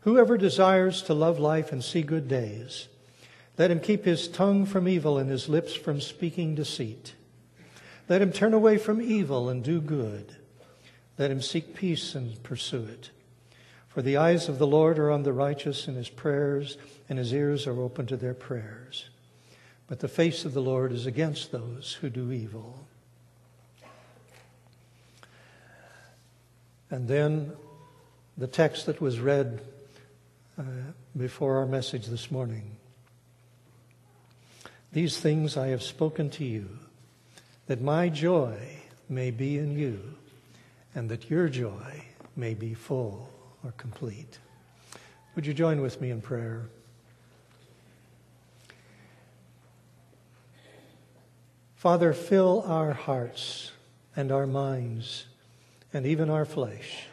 Whoever 0.00 0.36
desires 0.36 1.02
to 1.04 1.14
love 1.14 1.38
life 1.38 1.72
and 1.72 1.82
see 1.82 2.02
good 2.02 2.28
days, 2.28 2.88
let 3.56 3.70
him 3.70 3.80
keep 3.80 4.04
his 4.04 4.28
tongue 4.28 4.66
from 4.66 4.88
evil 4.88 5.16
and 5.16 5.30
his 5.30 5.48
lips 5.48 5.74
from 5.74 6.02
speaking 6.02 6.54
deceit. 6.54 7.14
Let 8.10 8.20
him 8.20 8.32
turn 8.32 8.52
away 8.52 8.76
from 8.76 9.00
evil 9.00 9.48
and 9.48 9.64
do 9.64 9.80
good. 9.80 10.36
Let 11.20 11.30
him 11.30 11.42
seek 11.42 11.74
peace 11.74 12.14
and 12.14 12.42
pursue 12.42 12.82
it. 12.84 13.10
For 13.88 14.00
the 14.00 14.16
eyes 14.16 14.48
of 14.48 14.58
the 14.58 14.66
Lord 14.66 14.98
are 14.98 15.10
on 15.10 15.22
the 15.22 15.34
righteous, 15.34 15.86
and 15.86 15.94
his 15.94 16.08
prayers 16.08 16.78
and 17.10 17.18
his 17.18 17.34
ears 17.34 17.66
are 17.66 17.78
open 17.78 18.06
to 18.06 18.16
their 18.16 18.32
prayers. 18.32 19.10
But 19.86 20.00
the 20.00 20.08
face 20.08 20.46
of 20.46 20.54
the 20.54 20.62
Lord 20.62 20.92
is 20.92 21.04
against 21.04 21.52
those 21.52 21.98
who 22.00 22.08
do 22.08 22.32
evil. 22.32 22.86
And 26.90 27.06
then 27.06 27.52
the 28.38 28.46
text 28.46 28.86
that 28.86 29.02
was 29.02 29.20
read 29.20 29.60
uh, 30.58 30.62
before 31.14 31.58
our 31.58 31.66
message 31.66 32.06
this 32.06 32.30
morning. 32.30 32.76
These 34.94 35.20
things 35.20 35.58
I 35.58 35.66
have 35.66 35.82
spoken 35.82 36.30
to 36.30 36.46
you, 36.46 36.78
that 37.66 37.82
my 37.82 38.08
joy 38.08 38.56
may 39.10 39.30
be 39.30 39.58
in 39.58 39.78
you, 39.78 40.14
and 40.94 41.08
that 41.10 41.30
your 41.30 41.48
joy 41.48 42.04
may 42.36 42.54
be 42.54 42.74
full 42.74 43.30
or 43.64 43.72
complete. 43.72 44.38
Would 45.34 45.46
you 45.46 45.54
join 45.54 45.80
with 45.80 46.00
me 46.00 46.10
in 46.10 46.20
prayer? 46.20 46.66
Father, 51.76 52.12
fill 52.12 52.62
our 52.66 52.92
hearts 52.92 53.72
and 54.16 54.32
our 54.32 54.46
minds 54.46 55.26
and 55.92 56.06
even 56.06 56.28
our 56.28 56.44
flesh 56.44 57.06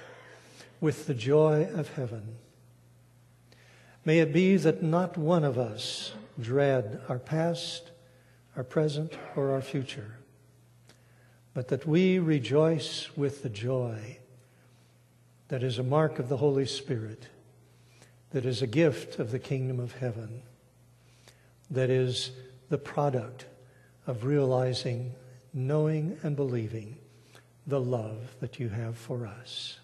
with 0.81 1.07
the 1.07 1.13
joy 1.13 1.69
of 1.73 1.89
heaven 1.95 2.37
May 4.07 4.19
it 4.19 4.31
be 4.31 4.55
that 4.55 4.81
not 4.81 5.17
one 5.17 5.43
of 5.43 5.57
us 5.57 6.13
dread 6.39 7.01
our 7.09 7.19
past, 7.19 7.91
our 8.55 8.63
present, 8.63 9.11
or 9.35 9.51
our 9.51 9.61
future, 9.61 10.19
but 11.57 11.69
that 11.69 11.87
we 11.87 12.19
rejoice 12.19 13.09
with 13.17 13.41
the 13.41 13.49
joy 13.49 14.19
that 15.47 15.63
is 15.63 15.79
a 15.79 15.83
mark 15.83 16.19
of 16.19 16.29
the 16.29 16.37
Holy 16.37 16.67
Spirit, 16.67 17.29
that 18.29 18.45
is 18.45 18.61
a 18.61 18.67
gift 18.67 19.17
of 19.17 19.31
the 19.31 19.39
kingdom 19.39 19.79
of 19.79 19.91
heaven, 19.93 20.43
that 21.71 21.89
is 21.89 22.29
the 22.69 22.77
product 22.77 23.45
of 24.05 24.23
realizing, 24.23 25.11
knowing, 25.51 26.19
and 26.21 26.35
believing 26.35 26.95
the 27.65 27.81
love 27.81 28.35
that 28.39 28.59
you 28.59 28.69
have 28.69 28.95
for 28.95 29.25
us. 29.25 29.79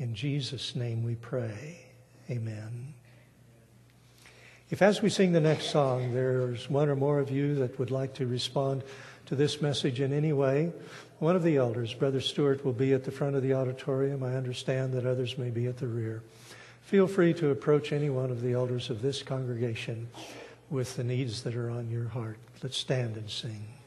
In 0.00 0.16
Jesus' 0.16 0.74
name 0.74 1.04
we 1.04 1.14
pray. 1.14 1.78
Amen. 2.28 2.92
If, 4.68 4.82
as 4.82 5.00
we 5.00 5.10
sing 5.10 5.30
the 5.30 5.40
next 5.40 5.70
song, 5.70 6.12
there's 6.12 6.68
one 6.68 6.88
or 6.88 6.96
more 6.96 7.20
of 7.20 7.30
you 7.30 7.54
that 7.54 7.78
would 7.78 7.92
like 7.92 8.14
to 8.14 8.26
respond 8.26 8.82
to 9.28 9.36
this 9.36 9.60
message 9.60 10.00
in 10.00 10.10
any 10.14 10.32
way, 10.32 10.72
one 11.18 11.36
of 11.36 11.42
the 11.42 11.58
elders, 11.58 11.92
Brother 11.92 12.20
Stewart, 12.20 12.64
will 12.64 12.72
be 12.72 12.94
at 12.94 13.04
the 13.04 13.10
front 13.10 13.36
of 13.36 13.42
the 13.42 13.52
auditorium. 13.52 14.22
I 14.22 14.34
understand 14.34 14.94
that 14.94 15.04
others 15.04 15.36
may 15.36 15.50
be 15.50 15.66
at 15.66 15.76
the 15.76 15.86
rear. 15.86 16.22
Feel 16.80 17.06
free 17.06 17.34
to 17.34 17.50
approach 17.50 17.92
any 17.92 18.08
one 18.08 18.30
of 18.30 18.40
the 18.40 18.54
elders 18.54 18.88
of 18.88 19.02
this 19.02 19.22
congregation 19.22 20.08
with 20.70 20.96
the 20.96 21.04
needs 21.04 21.42
that 21.42 21.54
are 21.56 21.68
on 21.68 21.90
your 21.90 22.08
heart. 22.08 22.38
Let's 22.62 22.78
stand 22.78 23.18
and 23.18 23.28
sing. 23.28 23.77